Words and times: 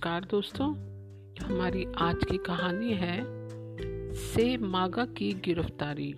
नमस्कार 0.00 0.24
दोस्तों 0.24 0.68
हमारी 1.42 1.86
आज 1.98 2.16
की 2.30 2.36
कहानी 2.36 2.92
है, 2.92 3.22
से 4.14 4.56
मागा 4.56 5.04
की 5.04 5.32
गिरफ्तारी। 5.32 6.14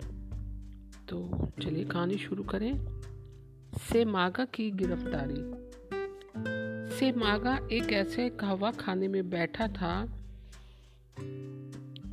तो 1.09 1.47
चलिए 1.63 1.85
कहानी 1.85 2.17
शुरू 2.17 2.43
करें। 2.43 3.01
से 3.77 4.05
मागा 4.05 4.45
की 4.45 4.71
गिरफ्तारी। 4.71 5.35
से 6.95 7.11
मागा 7.11 7.67
एक 7.71 7.91
ऐसे 7.91 8.29
कहवा 8.29 8.71
खाने 8.71 9.07
में 9.07 9.29
बैठा 9.29 9.67
था, 9.67 10.05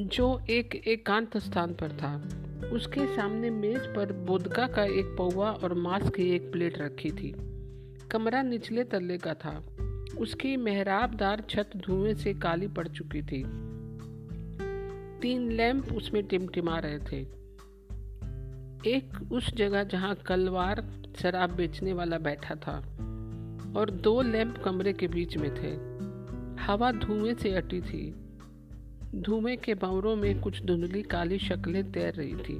जो 0.00 0.40
एक 0.50 0.82
एकांत 0.88 1.36
एक 1.36 1.42
स्थान 1.42 1.74
पर 1.74 1.92
था। 1.92 2.16
उसके 2.68 3.16
सामने 3.16 3.50
मेज 3.50 3.80
पर 3.80 4.12
बोदका 4.12 4.66
का 4.66 4.84
एक 4.84 5.06
पौवा 5.18 5.50
और 5.50 5.74
मांस 5.74 6.10
की 6.10 6.30
एक 6.30 6.52
प्लेट 6.52 6.78
रखी 6.78 7.10
थी। 7.10 7.34
कमरा 8.08 8.42
निचले 8.42 8.84
तल्ले 8.84 9.18
का 9.18 9.34
था। 9.34 9.64
उसकी 10.20 10.56
मेहराबदार 10.56 11.44
छत 11.50 11.70
धुएँ 11.76 12.14
से 12.14 12.34
काली 12.34 12.68
पड़ 12.68 12.88
चुकी 12.88 13.22
थी। 13.22 13.70
तीन 15.20 15.52
लैंप 15.52 15.92
उसमें 15.92 16.26
टिमटिमा 16.26 16.78
रहे 16.78 16.98
थे। 16.98 17.40
एक 18.90 19.32
उस 19.32 19.54
जगह 19.54 19.84
जहाँ 19.84 20.14
कलवार 20.14 20.86
शराब 21.18 21.50
बेचने 21.50 21.92
वाला 21.92 22.18
बैठा 22.18 22.54
था 22.54 22.76
और 23.76 23.90
दो 23.90 24.22
लैंप 24.22 24.58
कमरे 24.58 24.92
के 24.92 25.08
बीच 25.08 25.36
में 25.36 25.54
थे। 25.54 25.90
हवा 26.62 26.92
धुएँ 26.92 27.34
से 27.34 27.50
अटी 27.50 27.80
थी। 27.80 28.14
धुएँ 29.14 29.56
के 29.56 29.74
बावरों 29.74 30.16
में 30.16 30.40
कुछ 30.40 30.64
धुंधली 30.64 31.02
काली 31.02 31.38
शक्लें 31.38 31.92
तैर 31.92 32.14
रही 32.14 32.34
थी। 32.34 32.58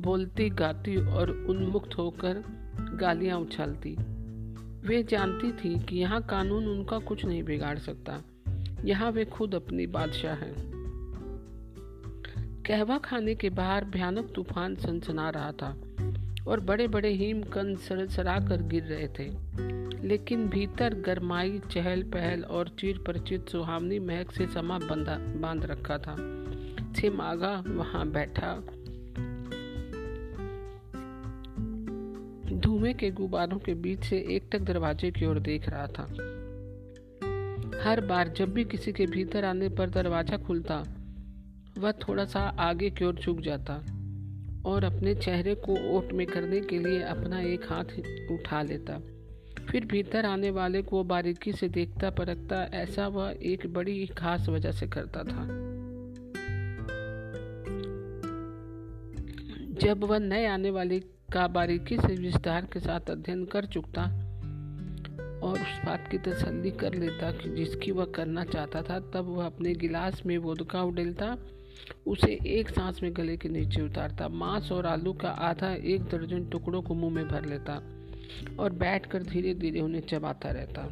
बोलती, 0.00 0.50
गाती 0.50 0.96
और 0.96 1.30
उन्मुक्त 1.30 1.98
होकर 1.98 2.42
गालियाँ 2.94 3.38
उछालती। 3.38 3.96
वे 4.86 5.02
जानती 5.02 5.52
थी 5.52 5.78
कि 5.78 5.96
यहाँ 5.96 6.22
कानून 6.22 6.66
उनका 6.66 6.98
कुछ 6.98 7.24
नहीं 7.24 7.42
बिगाड़ 7.42 7.78
सकता। 7.78 8.22
यहाँ 8.84 9.10
वे 9.10 9.24
खुद 9.24 9.54
अपनी 9.54 9.86
बादशाह 9.86 10.34
हैं। 10.34 10.54
कहवा 12.66 12.98
खाने 12.98 13.34
के 13.34 13.50
बाहर 13.50 13.84
भयानक 13.84 14.32
तूफ़ान 14.34 14.74
सनसना 14.74 15.30
रहा 15.30 15.52
था 15.52 15.76
और 16.48 16.60
बड़े 16.60 16.88
बड़े 16.88 17.08
हिमकंद 17.08 17.78
सड़सड़ा 17.78 18.38
कर 18.38 18.62
गिर 18.62 18.82
रहे 18.82 19.08
थे। 19.08 19.30
लेकिन 20.08 20.48
भीतर 20.48 20.94
गरमाई 20.94 21.60
चहल 21.72 22.02
पहल 22.02 22.42
और 22.42 22.68
चीर 22.68 22.98
परिचित 22.98 23.48
सुहावनी 23.48 23.98
महक 23.98 24.32
से 24.32 24.46
समा 24.46 24.78
बंधा 24.78 25.18
बाँध 25.18 25.64
रखा 25.64 25.98
था। 25.98 26.14
छिम 26.94 27.20
आगा 27.20 27.64
वहाँ 27.66 28.10
बैठा 28.10 28.62
धुएँ 32.52 32.94
के 32.94 33.10
गुब्बारों 33.10 33.58
के 33.58 33.74
बीच 33.74 34.04
से 34.04 34.18
एकटक 34.30 34.58
दरवाजे 34.58 35.10
की 35.10 35.26
ओर 35.26 35.38
देख 35.40 35.68
रहा 35.68 35.86
था। 35.86 36.02
हर 37.84 38.00
बार 38.00 38.28
जब 38.28 38.52
भी 38.52 38.64
किसी 38.64 38.92
के 38.92 39.06
भीतर 39.06 39.44
आने 39.44 39.68
पर 39.68 39.90
दरवाज़ा 39.90 40.36
खुलता, 40.36 40.84
वह 41.78 41.92
थोड़ा 41.92 42.24
सा 42.24 42.40
आगे 42.40 42.90
की 42.90 43.04
ओर 43.04 43.14
झुक 43.14 43.40
जाता 43.40 43.74
और 44.64 44.84
अपने 44.84 45.14
चेहरे 45.14 45.54
को 45.54 45.96
ओट 45.96 46.12
में 46.12 46.26
करने 46.26 46.60
के 46.60 46.78
लिए 46.78 47.02
अपना 47.02 47.40
एक 47.40 47.64
हाथ 47.64 47.84
उठा 48.30 48.62
लेता। 48.62 49.00
फिर 49.70 49.84
भीतर 49.84 50.26
आने 50.26 50.50
वाले 50.50 50.82
को 50.82 51.04
बारीकी 51.04 51.52
से 51.52 51.68
देखता 51.68 52.10
परखता, 52.10 52.62
ऐसा 52.62 53.08
वह 53.08 53.36
एक 53.42 53.72
बड़ी 53.72 54.06
खास 54.06 54.48
वजह 54.48 54.72
से 54.72 54.86
करता 54.86 55.22
था। 55.22 55.46
जब 59.72 60.04
वह 60.04 60.18
नए 60.18 60.46
आने 60.46 60.70
वाले 60.70 61.00
का 61.32 61.46
बारीकी 61.46 61.96
से 61.96 62.14
विस्तार 62.14 62.64
के 62.72 62.80
साथ 62.80 63.10
अध्ययन 63.10 63.44
कर 63.44 63.64
चुकता 63.64 64.02
और 65.42 65.52
उस 65.52 65.80
बात 65.86 66.08
की 66.10 66.18
तसल्ली 66.18 66.70
कर 66.70 66.94
लेता 66.94 67.30
कि 67.32 67.54
जिसकी 67.54 67.90
वह 67.90 68.04
करना 68.04 68.44
चाहता 68.44 68.82
था, 68.82 68.98
तब 69.00 69.24
वह 69.36 69.46
अपने 69.46 69.74
गिलास 69.74 70.22
में 70.26 70.38
वोदका 70.38 70.82
उडेलता। 70.82 71.36
उसे 72.06 72.38
एक 72.46 72.68
सांस 72.68 73.02
में 73.02 73.16
गले 73.16 73.36
के 73.36 73.48
नीचे 73.48 73.82
उतारता। 73.82 74.28
मांस 74.28 74.72
और 74.72 74.86
आलू 74.86 75.12
का 75.12 75.28
आधा 75.28 75.74
एक 75.74 76.02
दर्जन 76.02 76.48
टुकड़ों 76.48 76.82
को 76.82 76.94
मुँह 76.94 77.14
में 77.14 77.28
भर 77.28 77.44
लेता 77.44 77.82
और 78.58 78.72
बैठकर 78.72 79.22
धीरे 79.22 79.54
धीरे 79.54 79.80
उन्हें 79.80 80.02
चबाता 80.02 80.50
रहता। 80.50 80.88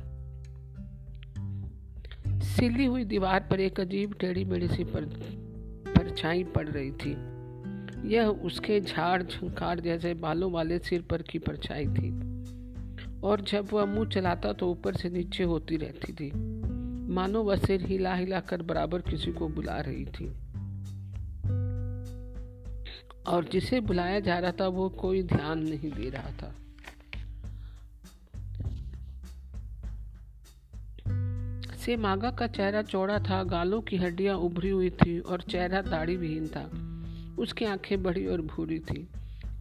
सिली 2.40 2.84
हुई 2.84 3.04
दीवार 3.04 3.48
पर 3.50 3.60
एक 3.60 3.80
अजीब 3.80 4.14
टेढ़ी 4.14 4.44
मेढ़ी 4.44 4.68
सी 4.68 4.84
पर, 4.84 5.04
परछाई 5.86 6.44
पड़ 6.44 6.68
रही 6.68 6.92
थी। 6.92 7.33
यह 8.04 8.26
उसके 8.26 8.80
झाड़ 8.80 9.22
झंकार 9.22 9.80
जैसे 9.80 10.14
बालों 10.14 10.52
वाले 10.52 10.78
सिर 10.78 11.02
पर 11.02 11.22
की 11.22 11.38
परछाई 11.38 11.86
थी। 11.86 12.34
और 13.20 13.40
जब 13.40 13.68
वह 13.72 13.84
मुँह 13.84 14.08
चलाता 14.08 14.52
तो 14.52 14.70
ऊपर 14.70 14.96
से 14.96 15.10
नीचे 15.10 15.44
होती 15.44 15.76
रहती 15.76 16.12
थी। 16.12 16.32
मानो 17.12 17.42
वह 17.42 17.56
सिर 17.56 17.86
हिला 17.86 18.14
हिला 18.14 18.40
कर 18.40 18.62
बराबर 18.62 19.00
किसी 19.00 19.32
को 19.32 19.48
बुला 19.48 19.80
रही 19.80 20.04
थी। 20.04 20.26
और 23.26 23.44
जिसे 23.52 23.80
बुलाया 23.80 24.20
जा 24.20 24.38
रहा 24.38 24.52
था, 24.52 24.68
वो 24.68 24.88
कोई 24.88 25.22
ध्यान 25.22 25.58
नहीं 25.58 25.92
दे 25.92 26.10
रहा 26.10 26.30
था। 26.30 26.54
से 31.76 31.96
मागा 31.96 32.30
का 32.30 32.46
चेहरा 32.46 32.82
चौड़ा 32.82 33.18
था, 33.18 33.44
गालों 33.44 33.80
की 33.80 33.96
हड्डियाँ 33.96 34.36
उभरी 34.36 34.70
हुई 34.70 34.90
थी 34.90 35.18
और 35.18 35.40
चेहरा 35.40 35.82
दाढ़ी 35.82 36.16
विहीन 36.16 36.48
था। 36.48 36.93
उसकी 37.38 37.64
आँखें 37.64 38.02
बड़ी 38.02 38.26
और 38.26 38.40
भूरी 38.40 38.78
थी। 38.78 39.08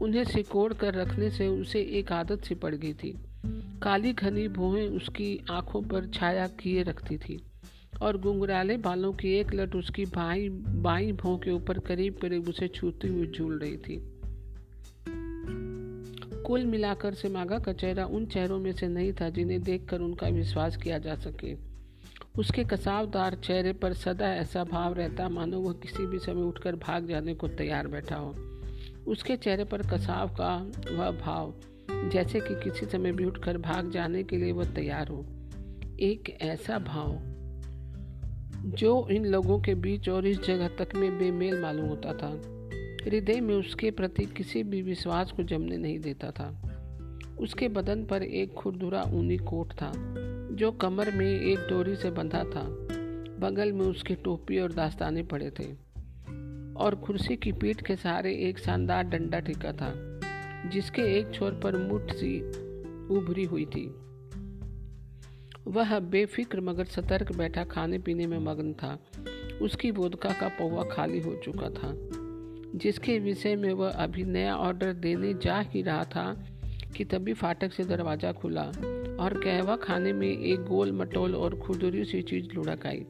उन्हें 0.02 0.24
सिकोड़ 0.24 0.74
कर 0.74 0.94
रखने 0.94 1.30
से 1.30 1.48
उसे 1.48 1.82
एक 1.82 2.12
आदत 2.12 2.44
सी 2.44 2.56
पड़ 2.56 2.76
गई 2.76 2.94
थी। 2.94 3.18
काली 3.84 4.14
घनी 4.14 4.48
भोहें 4.48 4.90
उसकी 4.90 5.46
आँखों 5.52 5.82
पर 5.82 6.06
छाया 6.06 6.48
किए 6.48 6.84
रखती 6.84 7.18
थी 7.18 7.44
और 8.02 8.18
गुंगराले 8.18 8.78
बालों 8.78 9.14
की 9.14 9.34
एक 9.34 9.54
लट 9.54 9.76
उसकी 9.76 10.06
भाई 10.06 10.50
बाई 10.50 11.12
भों 11.12 11.38
के 11.38 11.52
ऊपर 11.52 11.80
करीब 11.80 12.16
करीब 12.22 12.50
उसे 12.50 12.68
छूती 12.68 13.08
हुई 13.08 13.28
झूल 13.28 13.60
रही 13.60 13.78
थी। 13.78 14.10
कुल 16.44 16.66
मिलाकर 16.66 17.14
से 17.14 17.30
मागा 17.30 17.60
का 17.60 17.74
चेहरा 17.74 18.06
उन 18.06 18.26
चेहरों 18.26 18.60
में 18.60 18.72
से 18.72 18.88
नहीं 18.88 19.14
था 19.14 19.30
जिन्हें 19.30 19.62
देखकर 19.62 20.02
उनका 20.02 20.28
विश्वास 20.28 20.78
किया 20.78 20.98
जा 20.98 21.16
सके। 21.16 21.73
उसके 22.40 22.64
कसावदार 22.64 23.36
चेहरे 23.36 23.74
पर 23.74 23.94
सदा 23.94 24.34
ऐसा 24.34 24.64
भाव 24.64 24.94
रहता 24.94 25.30
मानो 25.30 25.60
वह 25.60 25.74
किसी 25.74 26.06
भी 26.06 26.20
समय 26.20 26.42
उठकर 26.42 26.76
भाग 26.76 27.08
जाने 27.08 27.34
को 27.34 27.48
तैयार 27.48 27.88
बैठा 27.88 28.16
हो। 28.16 28.36
उसके 29.08 29.36
चेहरे 29.36 29.64
पर 29.64 29.82
कसाव 29.82 30.28
का 30.30 30.72
वह 30.92 31.12
भाव, 31.12 31.54
जैसे 32.10 32.40
कि 32.40 32.56
किसी 32.56 32.86
समय 32.86 33.12
भी 33.12 33.26
उठकर 33.26 33.58
भाग 33.58 33.92
जाने 33.92 34.24
के 34.24 34.38
लिए 34.38 34.52
वह 34.52 34.66
तैयार 34.66 35.08
हो। 35.08 35.26
एक 36.00 36.38
ऐसा 36.42 36.80
भाव, 36.80 37.20
जो 38.70 39.08
इन 39.10 39.26
लोगों 39.26 39.60
के 39.60 39.76
बीच 39.76 40.10
और 40.10 40.28
इस 40.28 40.44
जगह 40.44 40.68
तक 40.68 40.96
में 40.96 41.20
बेमेल 41.20 41.62
मालूम 41.62 41.86
होता 41.86 42.14
था। 42.14 42.42
हृदय 43.06 43.42
में 43.42 43.56
उसके 43.56 43.92
प्रति 43.92 44.26
किसी 44.26 44.64
भी 44.64 44.82
विश्वास 44.82 45.32
को 45.32 45.44
जमने 45.44 45.78
नहीं 45.78 46.00
देता 46.00 46.32
था। 46.32 46.62
उसके 47.40 47.68
बदन 47.68 48.06
पर 48.06 48.24
एक 48.24 48.54
खुरदुरा 48.54 49.02
ऊनी 49.02 49.38
कोट 49.38 49.74
था। 49.74 49.94
जो 50.54 50.72
कमर 50.72 51.12
में 51.12 51.40
एक 51.40 51.60
डोरी 51.60 51.96
से 51.96 52.12
बंधा 52.12 52.44
था। 52.44 52.64
बगल 53.40 53.72
में 53.72 53.86
उसके 53.86 54.16
टोपी 54.16 54.60
और 54.60 54.72
दास्ताने 54.72 55.24
पड़े 55.24 55.50
थे। 55.50 55.66
और 56.76 56.96
कुर्सी 56.96 57.36
की 57.36 57.52
पीठ 57.52 57.82
के 57.82 57.96
सहारे 57.96 58.36
एक 58.36 58.60
शानदार 58.60 59.04
डंडा 59.04 59.40
टिका 59.40 59.72
था, 59.72 59.94
जिसके 60.70 61.02
एक 61.02 61.32
छोर 61.34 61.52
पर 61.52 61.78
मुठ 61.78 62.12
सी 62.12 62.42
उभरी 63.16 63.44
हुई 63.44 63.66
थी। 63.66 63.96
वह 65.68 66.00
बेफिक्र 66.00 66.62
मगर 66.62 66.86
सतर्क 66.86 67.36
बैठा 67.36 67.64
खाने 67.64 68.00
पीने 68.00 68.28
में 68.28 68.40
मग्न 68.40 68.74
था। 68.74 69.00
उसकी 69.62 69.92
वोदका 69.92 70.30
का 70.30 70.48
पौवा 70.48 70.84
खाली 70.84 71.20
हो 71.20 71.36
चुका 71.36 71.70
था, 71.70 71.94
जिसके 72.76 73.20
विषय 73.20 73.56
में 73.56 73.74
वह 73.74 73.90
अभी 73.90 74.24
नया 74.24 74.56
ऑर्डर 74.56 74.94
देने 74.94 75.34
जा 75.34 75.60
ही 75.60 75.82
रहा 75.82 76.04
था 76.04 76.46
कि 76.98 77.06
तभी 77.06 77.34
फाटक 77.34 77.74
से 77.74 77.84
दरवाज़ा 77.84 78.32
खुला 78.32 78.64
और 79.20 79.42
कहवा 79.44 79.76
खाने 79.76 80.14
में 80.14 80.28
एक 80.28 80.64
गोल 80.64 80.92
मटोल 80.92 81.36
और 81.36 81.56
खुदरी 81.60 82.06
सी 82.06 82.22
चीज़ 82.22 82.48
लुढ़क 82.54 82.86
आई, 82.88 83.06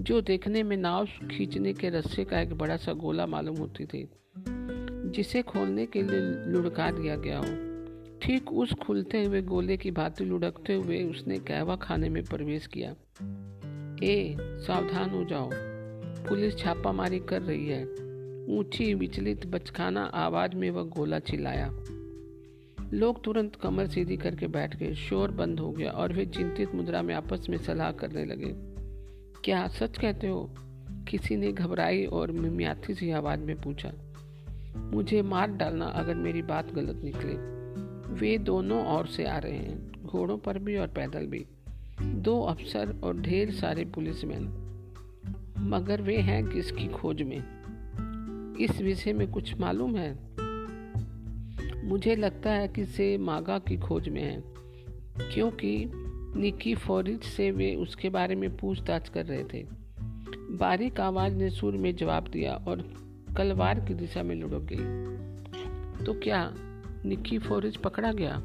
जो 0.00 0.20
देखने 0.20 0.62
में 0.62 0.76
नाव 0.76 1.06
खींचने 1.06 1.72
के 1.72 1.88
रस्से 1.88 2.24
का 2.24 2.40
एक 2.40 2.54
बड़ा 2.54 2.76
सा 2.76 2.92
गोला 2.92 3.26
मालूम 3.26 3.56
होती 3.56 3.84
थी, 3.84 4.08
जिसे 5.10 5.42
खोलने 5.42 5.86
के 5.86 6.02
लिए 6.02 6.52
लुढ़का 6.52 6.90
दिया 6.90 7.16
गया 7.16 7.38
हो। 7.38 7.76
ठीक 8.22 8.52
उस 8.52 8.72
खुलते 8.72 9.22
हुए 9.24 9.42
गोले 9.42 9.76
की 9.76 9.90
भांति 9.90 10.24
लुढ़कते 10.24 10.74
हुए 10.74 11.02
उसने 11.04 11.38
कहवा 11.38 11.76
खाने 11.76 12.08
में 12.08 12.22
प्रवेश 12.24 12.66
किया। 12.66 12.90
ए, 14.02 14.36
सावधान 14.40 15.10
हो 15.10 15.24
जाओ। 15.24 15.50
पुलिस 16.28 16.56
छापामारी 16.58 17.18
कर 17.18 17.42
रही 17.42 17.68
है। 17.68 17.84
ऊँची 18.48 18.94
विचलित 18.94 19.46
बचखाना 19.46 20.04
आवाज़ 20.04 20.56
में 20.56 20.70
वह 20.70 20.82
गोला 20.82 21.18
चिल्लाया। 21.18 21.68
लोग 22.92 23.22
तुरंत 23.24 23.56
कमर 23.56 23.86
सीधी 23.86 24.16
करके 24.16 24.46
बैठ 24.46 24.76
गए, 24.76 24.94
शोर 24.94 25.30
बंद 25.30 25.60
हो 25.60 25.70
गया 25.70 25.90
और 25.90 26.12
वे 26.12 26.26
चिंतित 26.26 26.74
मुद्रा 26.74 27.02
में 27.02 27.14
आपस 27.14 27.46
में 27.50 27.58
सलाह 27.58 27.92
करने 27.92 28.24
लगे। 28.24 28.52
क्या 29.44 29.66
सच 29.68 29.98
कहते 29.98 30.28
हो? 30.28 30.54
किसी 31.08 31.36
ने 31.36 31.52
घबराई 31.52 32.04
और 32.04 32.30
मिमियाथी 32.32 32.94
सी 32.94 33.10
आवाज़ 33.10 33.40
में 33.40 33.60
पूछा, 33.60 33.92
मुझे 34.76 35.22
मार 35.22 35.50
डालना 35.50 35.86
अगर 35.86 36.14
मेरी 36.14 36.42
बात 36.42 36.72
गलत 36.74 37.00
निकले। 37.04 37.34
वे 38.14 38.38
दोनों 38.38 38.84
और 38.84 39.06
से 39.06 39.24
आ 39.24 39.38
रहे 39.38 39.56
हैं, 39.56 40.04
घोड़ों 40.04 40.38
पर 40.38 40.58
भी 40.58 40.76
और 40.76 40.86
पैदल 40.86 41.26
भी। 41.26 41.46
दो 42.02 42.40
अफसर 42.42 43.00
और 43.04 43.20
ढेर 43.20 43.50
सारे 43.50 43.84
पुलिसमैन, 43.84 44.48
मगर 45.58 46.02
वे 46.02 46.16
हैं 46.16 46.46
किसकी 46.46 46.88
खोज 46.88 47.22
में? 47.22 47.42
इस 48.60 48.80
विषय 48.80 49.12
में 49.12 49.30
कुछ 49.30 49.54
मालूम 49.60 49.96
है? 49.96 50.36
मुझे 51.86 52.16
लगता 52.16 52.50
है 52.50 52.68
कि 52.68 52.84
से 52.86 53.18
मागा 53.18 53.58
की 53.58 53.76
खोज 53.76 54.08
में 54.08 54.22
है, 54.22 54.42
क्योंकि 55.34 55.92
निकी 56.36 56.74
फौरिज 56.74 57.22
से 57.22 57.50
वे 57.50 57.74
उसके 57.74 58.08
बारे 58.08 58.34
में 58.34 58.56
पूछताछ 58.56 59.08
कर 59.08 59.26
रहे 59.26 59.44
थे। 59.44 59.66
बारीक 60.56 61.00
आवाज़ 61.00 61.34
ने 61.34 61.50
सुर 61.50 61.76
में 61.76 61.96
जवाब 61.96 62.28
दिया 62.28 62.54
और 62.54 62.82
कलवार 63.36 63.80
की 63.80 63.94
दिशा 63.94 64.22
में 64.22 64.36
लुढ़क 64.36 64.66
गई। 64.72 66.04
तो 66.04 66.12
क्या 66.12 66.54
निक्की 67.04 67.38
फोरिज 67.38 67.76
पकड़ा 67.76 68.12
गया? 68.12 68.42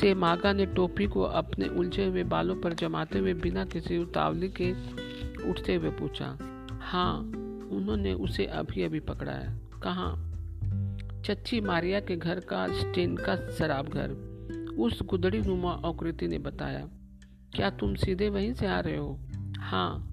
से 0.00 0.14
मागा 0.14 0.52
ने 0.52 0.66
टोपी 0.66 1.06
को 1.06 1.22
अपने 1.22 1.68
उलझे 1.68 2.06
हुए 2.06 2.22
बालों 2.24 2.56
पर 2.56 2.72
जमाते 2.72 3.18
हुए 3.18 3.34
बिना 3.34 3.64
किसी 3.64 3.98
उतावली 3.98 4.48
के 4.48 4.72
उठते 5.50 5.74
हुए 5.74 5.90
पूछा 5.90 6.36
हाँ 6.72 7.18
उन्होंने 7.72 8.12
उसे 8.12 8.44
अभी 8.44 8.82
अभी 8.82 9.00
पकड़ा 9.00 9.32
है। 9.32 9.60
कहाँ? 9.82 10.31
चच्ची 11.24 11.60
मारिया 11.60 12.00
के 12.00 12.16
घर 12.16 12.40
का 12.40 12.66
स्टेन 12.72 13.16
का 13.16 13.36
शराब 13.50 13.88
घर। 13.88 14.10
उस 14.78 15.02
गुदड़ी 15.02 15.40
नुमा 15.40 15.72
आकृति 15.84 16.28
ने 16.28 16.38
बताया, 16.38 16.88
क्या 17.54 17.70
तुम 17.70 17.94
सीधे 17.94 18.28
वहीं 18.28 18.52
से 18.54 18.66
आ 18.66 18.80
रहे 18.80 18.96
हो? 18.96 19.18
हाँ। 19.58 20.08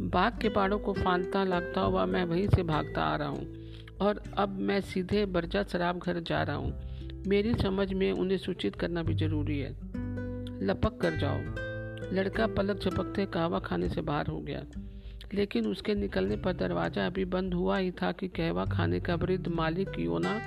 बाग 0.00 0.38
के 0.38 0.48
पाड़ों 0.48 0.78
को 0.78 0.92
फांदता 0.92 1.44
लगता 1.44 1.80
हुआ 1.80 2.06
मैं 2.06 2.24
वहीं 2.24 2.48
से 2.48 2.62
भागता 2.62 3.02
आ 3.02 3.16
रहा 3.16 3.28
हूँ 3.28 3.46
और 4.00 4.22
अब 4.38 4.58
मैं 4.58 4.80
सीधे 4.80 5.26
बर्जा 5.26 5.62
शराब 5.62 5.98
घर 5.98 6.20
जा 6.20 6.42
रहा 6.42 6.56
हूँ। 6.56 6.72
मेरी 7.26 7.54
समझ 7.54 7.92
में 7.92 8.12
उन्हें 8.12 8.38
सूचित 8.38 8.76
करना 8.76 9.02
भी 9.02 9.14
ज़रूरी 9.14 9.58
है। 9.58 9.70
लपक 10.66 10.98
कर 11.00 11.16
जाओ। 11.16 11.38
लड़का 12.14 12.46
पलक 12.46 12.80
झपकते 12.80 13.26
कहवा 13.26 13.58
खाने 13.58 13.88
से 13.88 14.00
बाहर 14.00 14.26
हो 14.26 14.40
गया। 14.40 14.64
लेकिन 15.34 15.66
उसके 15.66 15.94
निकलने 15.94 16.36
पर 16.36 16.52
दरवाज़ा 16.52 17.06
अभी 17.06 17.24
बंद 17.24 17.54
हुआ 17.54 17.78
ही 17.78 17.90
था 17.90 18.12
कि 18.12 18.28
कहवा 18.28 18.64
खाने 18.64 19.00
का 19.00 19.14
वृद्ध 19.14 19.48
मालिक 19.48 19.88
योना 19.98 20.40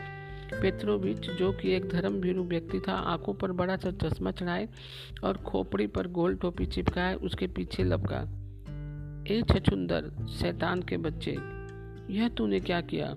पेत्रोविच, 0.62 1.20
जो 1.20 1.52
कि 1.52 1.72
एक 1.72 1.90
धर्म 1.90 2.22
भीरू 2.22 2.44
व्यक्ति 2.44 2.80
था, 2.80 2.94
आँखों 2.94 3.34
पर 3.34 3.52
बड़ा 3.52 3.78
सा 3.78 3.92
चश्मा 3.92 4.32
चढ़ाए 4.32 4.70
और 5.24 5.38
खोपड़ी 5.38 5.88
पर 5.88 6.08
गोल 6.08 6.36
टोपी 6.36 6.66
चिपकाए, 6.66 7.16
उसके 7.16 7.48
पीछे 7.48 7.84
लपका। 7.84 8.20
ए 9.34 9.42
छछुंदर, 9.42 10.28
शैतान 10.28 10.82
के 10.82 10.98
बच्चे, 10.98 11.32
यह 12.14 12.30
तूने 12.30 12.60
क्या 12.60 12.82
किया? 12.82 13.16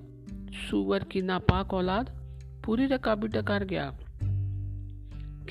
सुअर 0.53 1.05
की 1.05 1.23
नापाक 1.23 1.75
औलाद? 1.75 2.11
पूरी 2.65 2.87
रकाबी 2.87 3.29
टकार 3.29 3.65
गया। 3.65 3.99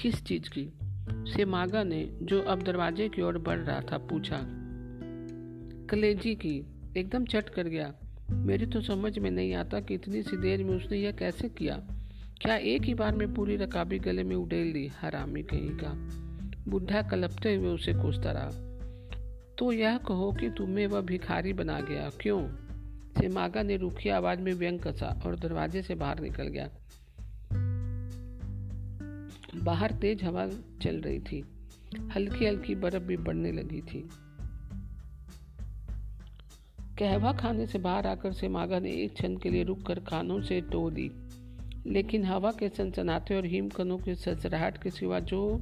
किस 0.02 0.26
चीज़ 0.26 0.50
की? 0.50 0.74
से 1.12 1.46
मागा 1.46 1.84
ने, 1.84 2.20
जो 2.22 2.42
अब 2.42 2.62
दरवाजे 2.64 3.10
की 3.10 3.22
ओर 3.22 3.38
बढ़ 3.38 3.60
रहा 3.60 3.82
था, 3.82 3.98
पूछा। 3.98 4.59
कलेजी 5.90 6.36
की। 6.36 6.66
एकदम 6.98 7.26
चट 7.26 7.50
कर 7.50 7.68
गया। 7.68 7.94
मेरी 8.32 8.66
तो 8.66 8.82
समझ 8.82 9.20
में 9.20 9.32
नहीं 9.32 9.54
आता 9.54 9.80
कि 9.80 9.94
इतनी 9.94 10.22
सी 10.22 10.38
देर 10.38 10.64
में 10.64 10.76
उसने 10.76 10.98
यह 10.98 11.12
कैसे 11.12 11.50
किया। 11.50 11.88
क्या 12.42 12.56
एक 12.56 12.82
ही 12.82 12.94
बार 12.94 13.16
में 13.16 13.34
पूरी 13.34 13.56
रकाबी 13.56 14.00
गले 14.00 14.24
में 14.24 14.36
उड़ेल 14.36 14.74
दी? 14.74 14.88
हरामी 14.88 15.44
कहीं 15.44 15.70
का। 15.70 15.92
बुढ़ा 16.72 17.02
कलपते 17.02 17.56
हुए 17.56 17.68
उसे 17.68 17.94
कोसता 17.94 18.32
रहा। 18.32 18.50
तो 19.58 19.72
यह 19.72 19.98
कहो 19.98 20.32
कि 20.32 20.50
तुम्हें 20.50 20.88
वह 20.88 21.02
भिखारी 21.02 21.54
बना 21.54 21.82
गया। 21.82 22.10
क्यों? 22.22 22.50
सिमागा 23.22 23.64
ने 23.64 23.78
रूखी 23.78 24.10
आवाज़ 24.10 24.40
में 24.40 24.54
व्यंग 24.54 24.80
कसा 24.80 25.24
और 25.26 25.36
दरवाजे 25.36 25.82
से 25.82 25.96
बाहर 25.96 26.20
निकल 26.20 26.48
गया। 26.48 26.70
बाहर 29.64 29.92
तेज 29.92 30.24
हवा 30.24 30.50
चल 30.82 31.02
रही 31.02 31.20
थी। 31.20 31.44
हल्की 32.16 32.46
हल्की 32.46 32.76
बर्फ़ 32.76 33.04
भी 33.04 33.18
बढ़ने 33.18 33.52
लगी 33.52 33.82
थी। 33.82 34.10
कहवा 37.00 37.32
खाने 37.32 37.66
से 37.68 37.80
बाहर 37.80 38.08
आकर 38.08 38.32
से 38.32 38.48
मागा 38.48 38.80
ने 38.80 38.92
एक 38.92 39.14
क्षण 39.14 39.36
के 39.36 39.50
लिए 39.50 39.64
रुक 39.64 39.86
कर 39.88 40.00
कानों 40.00 40.42
से 40.42 40.62
टो 40.62 40.90
दी 40.90 41.12
लेकिन 41.88 42.26
हवा 42.26 42.52
के 42.52 42.70
सनसनाते 42.70 43.36
और 43.36 43.46
हिमकनों 43.46 43.98
के 43.98 44.16
ससराहट 44.16 44.84
के 44.84 44.90
सिवा 44.90 45.20
जो 45.20 45.62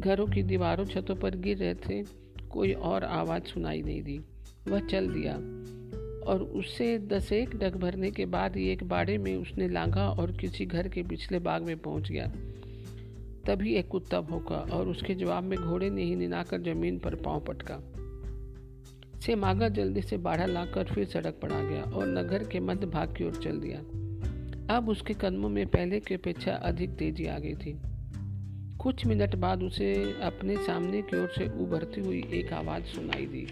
घरों 0.00 0.26
की 0.26 0.42
दीवारों 0.42 0.84
छतों 0.84 1.16
पर 1.16 1.36
गिर 1.36 1.58
रहे 1.58 1.74
थे, 1.74 2.02
कोई 2.48 2.72
और 2.72 3.04
आवाज़ 3.04 3.42
सुनाई 3.42 3.82
नहीं 3.82 4.02
दी। 4.02 4.18
वह 4.68 4.80
चल 4.80 5.08
दिया 5.08 5.34
और 6.30 6.42
उससे 6.42 6.98
दसेक 6.98 7.56
डग 7.56 7.76
भरने 7.76 8.10
के 8.10 8.26
बाद 8.26 8.56
ही 8.56 8.68
एक 8.68 8.84
बाड़े 8.84 9.18
में 9.18 9.36
उसने 9.36 9.68
लांघा 9.68 10.08
और 10.08 10.32
किसी 10.32 10.66
घर 10.66 10.88
के 10.88 11.02
पिछले 11.02 11.38
बाग 11.38 11.62
में 11.62 11.76
पहुँच 11.78 12.10
गया। 12.12 12.26
तभी 13.46 13.74
एक 13.74 13.88
कुत्ता 13.88 14.20
भौंका 14.20 14.56
और 14.56 14.88
उसके 14.88 15.14
जवाब 15.14 15.44
में 15.44 15.58
घोड़े 15.58 15.90
ने 15.90 16.02
ही 16.02 16.16
निनाकर 16.16 16.60
ज़मीन 16.60 16.98
पर 16.98 17.14
पाँव 17.14 17.40
पटका। 17.40 17.93
से 19.26 19.34
मागा 19.34 19.68
जल्दी 19.68 20.02
से 20.02 20.16
बाढ़ा 20.18 20.46
लाकर 20.46 20.84
फिर 20.84 21.04
सड़क 21.06 21.38
पर 21.42 21.52
आ 21.52 21.62
गया 21.62 21.82
और 21.82 22.06
नगर 22.08 22.42
के 22.44 22.60
मध्य 22.60 22.86
भाग 22.86 23.14
की 23.16 23.24
ओर 23.24 23.34
चल 23.34 23.60
दिया। 23.60 23.78
अब 24.76 24.88
उसके 24.88 25.14
कदमों 25.14 25.48
में 25.48 25.66
पहले 25.66 26.00
की 26.00 26.14
अपेक्षा 26.14 26.52
अधिक 26.62 26.90
तेज़ी 26.90 27.26
आ 27.26 27.38
गई 27.38 27.54
थी। 27.54 27.72
कुछ 28.78 29.04
मिनट 29.06 29.34
बाद 29.36 29.62
उसे 29.62 29.94
अपने 30.22 30.56
सामने 30.56 31.02
की 31.02 31.16
ओर 31.16 31.28
से 31.28 31.46
उभरती 31.62 32.00
हुई 32.00 32.22
एक 32.32 32.52
आवाज़ 32.52 32.84
सुनाई 32.84 33.26
दी, 33.26 33.46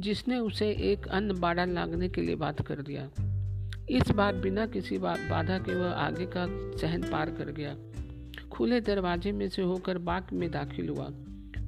जिसने 0.00 0.38
उसे 0.38 0.70
एक 0.92 1.06
अन्य 1.08 1.34
बाड़ा 1.34 1.64
लागने 1.64 2.08
के 2.08 2.20
लिए 2.20 2.34
बात 2.36 2.62
कर 2.62 2.82
दिया। 2.82 3.08
इस 3.90 4.10
बार 4.10 4.36
बिना 4.36 4.66
किसी 4.66 4.98
बाधा 4.98 5.58
के 5.58 5.74
वह 5.74 5.90
आगे 5.90 6.26
का 6.26 6.46
सहन 6.78 7.02
पार 7.02 7.30
कर 7.30 7.52
गया। 7.52 7.76
खुले 8.48 8.80
दरवाजे 8.80 9.32
में 9.32 9.48
से 9.48 9.62
होकर 9.62 9.98
बाग 10.00 10.32
में 10.32 10.50
दाखिल 10.50 10.88
हुआ। 10.88 11.08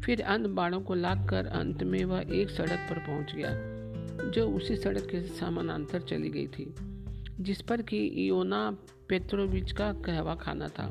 फिर 0.04 0.22
अन्य 0.22 0.48
बाड़ों 0.50 0.80
को 0.80 0.94
लाग 0.94 1.28
कर 1.28 1.46
अंत 1.48 1.82
में 1.82 2.04
वह 2.04 2.32
एक 2.32 2.50
सड़क 2.50 2.86
पर 2.90 2.98
पहुँच 2.98 3.34
गया, 3.34 3.50
जो 4.30 4.48
उसी 4.48 4.76
सड़क 4.76 5.06
के 5.10 5.20
समानांतर 5.28 6.02
चली 6.02 6.30
गई 6.30 6.46
थी, 6.48 6.74
जिस 7.40 7.60
पर 7.62 7.82
कि 7.82 8.04
इयोना 8.24 8.70
पेट्रोविच 9.08 9.72
का 9.72 9.92
कहवा 10.06 10.34
खाना 10.34 10.68
था। 10.68 10.88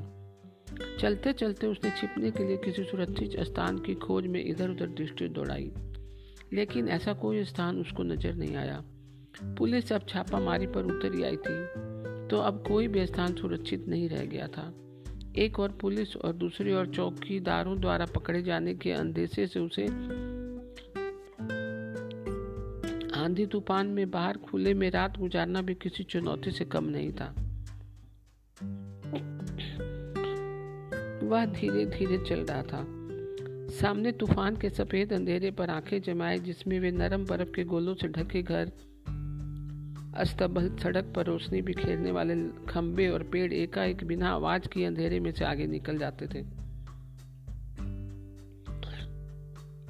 चलते 0.99 1.33
चलते 1.33 1.67
उसने 1.67 1.89
छिपने 1.91 2.31
के 2.31 2.43
लिए 2.43 2.57
किसी 2.57 2.83
सुरक्षित 2.83 3.39
स्थान 3.41 3.77
की 3.77 3.93
खोज 3.97 4.27
में 4.27 4.43
इधर 4.43 4.69
उधर 4.69 4.87
दृष्टि 4.97 5.27
दौड़ाई, 5.29 5.71
लेकिन 6.53 6.87
ऐसा 6.89 7.13
कोई 7.13 7.43
स्थान 7.45 7.79
उसको 7.81 8.03
नज़र 8.03 8.35
नहीं 8.35 8.55
आया। 8.55 8.83
पुलिस 9.57 9.91
अब 9.93 10.05
छापामारी 10.09 10.67
पर 10.67 10.85
उतरी 10.87 11.23
आई 11.23 11.35
थी 11.37 11.55
तो 12.27 12.37
अब 12.39 12.63
कोई 12.67 12.87
भी 12.87 13.05
स्थान 13.05 13.35
सुरक्षित 13.35 13.87
नहीं 13.87 14.07
रह 14.09 14.25
गया 14.25 14.47
था। 14.47 14.63
एक 15.37 15.59
और 15.59 15.71
पुलिस 15.71 16.17
और 16.17 16.33
दूसरी 16.33 16.73
ओर 16.73 16.87
चौकीदारों 16.87 17.79
द्वारा 17.81 18.05
पकड़े 18.05 18.41
जाने 18.41 18.73
के 18.73 18.91
अंदेशे 18.91 19.47
से 19.47 19.59
उसे 19.59 19.85
आंधी 23.19 23.45
तूफ़ान 23.45 23.87
में 23.87 24.11
बाहर 24.11 24.37
खुले 24.37 24.73
में 24.73 24.91
रात 24.91 25.17
गुजारना 25.17 25.61
भी 25.61 25.75
किसी 25.75 26.03
चुनौती 26.03 26.51
से 26.51 26.65
कम 26.65 26.83
नहीं 26.83 27.11
था। 27.11 27.33
वह 31.27 31.45
धीरे 31.45 31.85
धीरे 31.85 32.17
चल 32.17 32.39
रहा 32.39 32.63
था। 32.63 32.85
सामने 33.69 34.11
तूफ़ान 34.11 34.55
के 34.55 34.69
सफ़ेद 34.69 35.13
अंधेरे 35.13 35.51
पर 35.51 35.69
आँखें 35.69 36.01
जमाए 36.01 36.37
जिसमें 36.37 36.79
वे 36.79 36.91
नरम 36.91 37.25
बर्फ़ 37.25 37.51
के 37.51 37.63
गोलों 37.63 37.95
से 37.95 38.07
ढके 38.07 38.41
घर 38.41 38.71
अस्तबल 40.17 40.69
सड़क 40.83 41.13
पर 41.15 41.25
रोशनी 41.25 41.61
बिखेरने 41.61 42.11
वाले 42.11 42.35
खंबे 42.69 43.07
और 43.07 43.23
पेड़ 43.23 43.53
एकाएक 43.53 44.03
बिना 44.03 44.29
आवाज़ 44.29 44.67
की 44.67 44.83
अंधेरे 44.83 45.19
में 45.19 45.31
से 45.31 45.45
आगे 45.45 45.67
निकल 45.67 45.97
जाते 45.97 46.27
थे। 46.27 46.41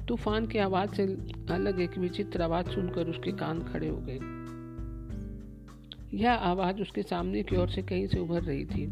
तूफ़ान 0.06 0.46
की 0.46 0.58
आवाज़ 0.58 0.90
से 0.90 1.02
अलग 1.50 1.80
एक 1.80 1.98
विचित्र 1.98 2.42
आवाज़ 2.42 2.70
सुनकर 2.70 3.06
उसके 3.06 3.32
कान 3.32 3.60
खड़े 3.62 3.88
हो 3.88 3.96
गए। 3.96 4.18
यह 6.18 6.32
आवाज़ 6.32 6.82
उसके 6.82 7.02
सामने 7.02 7.42
की 7.42 7.56
ओर 7.56 7.68
से 7.68 7.82
कहीं 7.82 8.06
से 8.06 8.20
उभर 8.20 8.42
रही 8.42 8.64
थी। 8.64 8.84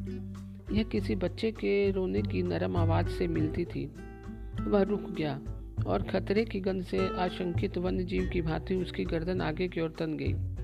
यह 0.73 0.83
किसी 0.83 1.15
बच्चे 1.15 1.51
के 1.51 1.91
रोने 1.91 2.23
की 2.23 2.43
नरम 2.43 2.77
आवाज़ 2.77 3.09
से 3.09 3.27
मिलती 3.27 3.65
थी। 3.65 3.87
वह 4.61 4.83
रुक 4.83 5.11
गया 5.11 5.41
और 5.87 6.03
खतरे 6.03 6.45
की 6.45 6.61
गंध 6.61 6.83
से 6.83 7.09
आशंकित 7.09 7.79
वन्य 7.79 8.05
जीव 8.05 8.31
की 8.33 8.43
भांति 8.43 8.75
उसकी 8.75 9.05
गर्दन 9.05 9.41
आगे 9.41 9.69
की 9.69 9.81
ओर 9.81 9.95
तन 9.99 10.17
गई। 10.17 10.56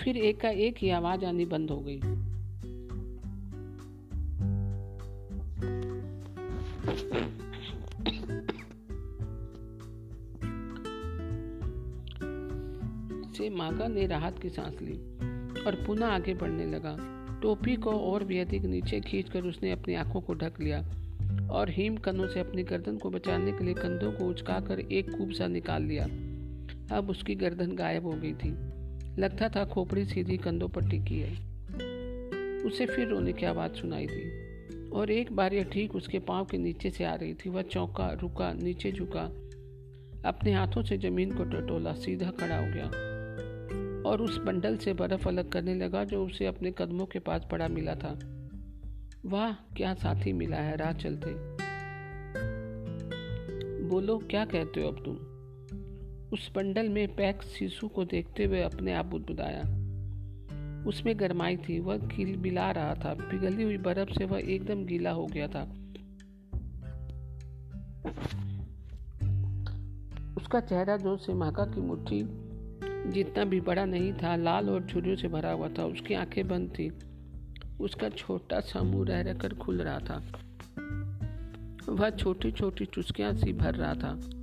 फिर 0.00 0.16
एक 0.16 0.40
का 0.40 0.48
एक 0.48 0.76
ही 0.78 0.90
आवाज़ 0.90 1.24
आनी 1.24 1.44
बंद 1.44 1.70
हो 1.70 1.76
गई। 1.76 2.00
से 13.32 13.50
मागा 13.50 13.88
ने 13.88 14.06
राहत 14.06 14.38
की 14.38 14.48
सांस 14.48 14.74
ली 14.82 14.94
और 15.62 15.84
पुनः 15.86 16.06
आगे 16.06 16.34
बढ़ने 16.34 16.66
लगा। 16.66 16.96
टोपी 17.42 17.76
को 17.76 17.90
और 17.90 18.24
भी 18.24 18.38
अधिक 18.38 18.64
नीचे 18.64 19.00
खींचकर 19.00 19.42
उसने 19.42 19.72
अपनी 19.72 19.94
आँखों 19.94 20.20
को 20.20 20.34
ढक 20.34 20.60
लिया 20.60 20.80
और 21.50 21.70
हिम 21.70 21.96
कनों 21.96 22.28
से 22.28 22.40
अपनी 22.40 22.62
गर्दन 22.62 22.98
को 22.98 23.10
बचाने 23.10 23.52
के 23.52 23.64
लिए 23.64 23.74
कंधों 23.74 24.12
को 24.12 24.24
उचकाकर 24.24 24.80
एक 24.80 25.16
कूब 25.18 25.30
सा 25.30 25.46
निकाल 25.46 25.82
लिया। 25.82 26.04
अब 26.96 27.10
उसकी 27.10 27.34
गर्दन 27.34 27.76
गायब 27.76 28.06
हो 28.06 28.12
गई 28.12 28.32
थी। 28.32 28.69
लगता 29.18 29.48
था 29.48 29.64
खोपड़ी 29.64 30.04
सीधी 30.04 30.36
कंधों 30.36 30.68
पर 30.68 30.88
टिकी 30.88 31.18
है। 31.18 31.32
उसे 32.62 32.86
फिर 32.86 33.08
रोने 33.08 33.32
की 33.32 33.46
आवाज़ 33.46 33.72
सुनाई 33.72 34.06
दी। 34.06 34.50
और 34.90 35.10
एक 35.10 35.32
बार 35.32 35.54
यह 35.54 35.64
ठीक 35.64 35.96
उसके 35.96 36.18
पाँव 36.18 36.44
के 36.44 36.58
नीचे 36.58 36.90
से 36.90 37.04
आ 37.04 37.14
रही 37.14 37.34
थी। 37.34 37.50
वह 37.50 37.62
चौंका, 37.62 38.12
रुका, 38.12 38.52
नीचे 38.52 38.92
झुका, 38.92 39.22
अपने 40.28 40.52
हाथों 40.52 40.82
से 40.82 40.98
ज़मीन 40.98 41.36
को 41.36 41.44
टटोला, 41.44 41.92
सीधा 41.92 42.30
खड़ा 42.30 42.58
हो 42.58 42.66
गया। 42.66 43.10
और 44.10 44.22
उस 44.22 44.38
बंडल 44.38 44.76
से 44.76 44.92
बर्फ़ 44.92 45.28
अलग 45.28 45.48
करने 45.48 45.74
लगा 45.74 46.04
जो 46.04 46.26
उसे 46.26 46.46
अपने 46.46 46.72
कदमों 46.78 47.06
के 47.06 47.18
पास 47.18 47.42
पड़ा 47.50 47.68
मिला 47.68 47.94
था। 47.94 48.18
वाह, 49.26 49.52
क्या 49.52 49.94
साथी 49.94 50.32
मिला 50.32 50.56
है, 50.56 50.76
राह 50.76 50.92
चलते। 50.92 51.30
बोलो, 53.88 54.18
क्या 54.18 54.44
कहते 54.44 54.80
हो 54.80 54.88
अब 54.88 55.04
तुम? 55.04 55.29
उस 56.32 56.52
बंडल 56.54 56.88
में 56.88 57.14
पैक 57.14 57.42
शिशु 57.42 57.88
को 57.88 58.04
देखते 58.04 58.44
हुए 58.44 58.60
अपने 58.60 58.92
आप 58.92 59.06
बुदबुदाया। 59.06 59.60
उसमें 60.88 61.20
गरमाई 61.20 61.56
थी, 61.56 61.80
वह 61.80 61.96
बिला 62.36 62.70
रहा 62.70 62.94
था। 62.94 63.14
पिघली 63.14 63.62
हुई 63.62 63.78
बर्फ़ 63.78 64.18
से 64.18 64.24
वह 64.24 64.38
एकदम 64.38 64.84
गीला 64.84 65.10
हो 65.10 65.26
गया 65.26 65.48
था। 65.48 65.62
उसका 70.36 70.60
चेहरा 70.60 70.96
जो 70.96 71.16
से 71.16 71.34
माका 71.34 71.64
की 71.64 71.80
मुट्ठी 71.80 72.22
जितना 73.10 73.44
भी 73.44 73.60
बड़ा 73.60 73.84
नहीं 73.84 74.12
था, 74.12 74.36
लाल 74.36 74.70
और 74.70 74.86
छुरियों 74.86 75.16
से 75.16 75.28
भरा 75.28 75.52
हुआ 75.52 75.68
था। 75.68 75.84
उसकी 75.84 76.14
आँखें 76.14 76.48
बंद 76.48 76.70
थी। 76.70 76.92
उसका 77.80 78.08
छोटा 78.08 78.60
सा 78.60 78.82
मुँह 78.82 79.08
रह 79.08 79.20
रहकर 79.20 79.54
खुल 79.54 79.82
रहा 79.82 79.98
था। 79.98 80.24
वह 81.88 82.10
छोटी 82.10 82.52
छोटी 82.52 82.84
चुस्कियाँ 82.84 83.34
सी 83.34 83.52
भर 83.52 83.74
रहा 83.74 83.94
था। 83.94 84.39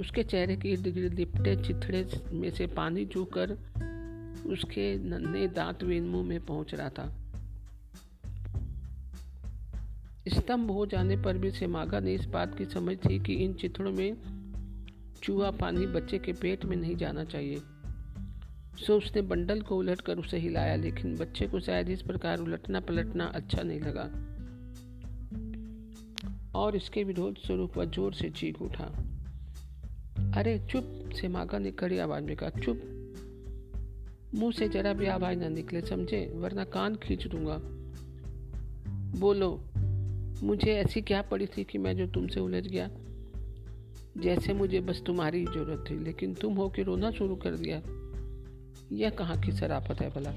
उसके 0.00 0.22
चेहरे 0.22 0.56
के 0.56 0.68
इर्द 0.68 0.86
गिर्द 0.88 1.14
लिपटे, 1.14 1.56
चिथड़े 1.56 2.06
में 2.32 2.50
से 2.50 2.66
पानी 2.66 3.06
चूकर 3.06 3.50
उसके 4.46 4.98
नन्हे 4.98 5.48
दांत 5.48 5.82
वेन 5.82 6.04
मुँह 6.04 6.26
में 6.26 6.46
पहुँच 6.46 6.74
रहा 6.74 6.88
था। 6.88 7.20
स्तंभ 10.28 10.70
हो 10.70 10.86
जाने 10.86 11.16
पर 11.16 11.38
भी 11.38 11.50
सेमागा 11.50 12.00
ने 12.00 12.14
इस 12.14 12.24
बात 12.26 12.58
की 12.58 12.64
समझ 12.64 12.96
थी 12.96 13.18
कि 13.18 13.34
इन 13.34 13.54
चिथड़ों 13.54 13.92
में 13.92 14.16
चूहा 15.22 15.50
पानी 15.50 15.86
बच्चे 15.86 16.18
के 16.18 16.32
पेट 16.32 16.64
में 16.64 16.76
नहीं 16.76 16.96
जाना 16.96 17.24
चाहिए। 17.24 17.60
सो 18.86 18.96
उसने 18.96 19.22
बंडल 19.22 19.60
को 19.60 19.76
उलटकर 19.76 20.18
उसे 20.18 20.38
हिलाया, 20.38 20.76
लेकिन 20.76 21.16
बच्चे 21.16 21.46
को 21.46 21.60
शायद 21.60 21.88
इस 21.88 22.02
प्रकार 22.02 22.38
उलटना 22.38 22.80
पलटना 22.80 23.24
अच्छा 23.24 23.62
नहीं 23.62 23.80
लगा। 23.80 24.10
और 26.54 26.76
इसके 26.76 27.04
विरोध 27.04 27.38
स्वरूप 27.38 27.78
वह 27.78 27.84
ज़ोर 27.84 28.14
से 28.14 28.30
चीख 28.30 28.62
उठा। 28.62 29.13
अरे 30.34 30.58
चुप 30.70 31.10
से 31.20 31.28
मागा 31.28 31.58
ने 31.58 31.70
कड़ी 31.70 31.98
आवाज़ 31.98 32.24
में 32.24 32.36
कहा, 32.36 32.50
चुप। 32.50 32.82
मुँह 34.34 34.52
से 34.52 34.68
जरा 34.68 34.92
भी 34.92 35.06
आवाज़ 35.06 35.38
ना 35.38 35.48
निकले, 35.48 35.80
समझे? 35.80 36.32
वरना 36.34 36.64
कान 36.64 36.96
खींच 36.96 37.26
दूँगा। 37.26 37.60
बोलो, 39.18 39.64
मुझे 40.46 40.74
ऐसी 40.74 41.00
क्या 41.00 41.22
पड़ी 41.22 41.46
थी 41.46 41.64
कि 41.64 41.78
मैं 41.78 41.96
जो 41.96 42.06
तुमसे 42.06 42.40
उलझ 42.40 42.66
गया? 42.66 42.90
जैसे 44.18 44.54
मुझे 44.54 44.80
बस 44.80 45.02
तुम्हारी 45.06 45.44
ज़रूरत 45.44 45.84
थी, 45.90 46.04
लेकिन 46.04 46.34
तुम 46.34 46.54
हो 46.54 46.68
के 46.68 46.82
रोना 46.82 47.10
शुरू 47.10 47.36
कर 47.36 47.50
दिया। 47.50 47.82
यह 48.92 49.10
कहाँ 49.10 49.40
की 49.40 49.52
शराफत 49.52 50.00
है 50.00 50.10
भला? 50.10 50.34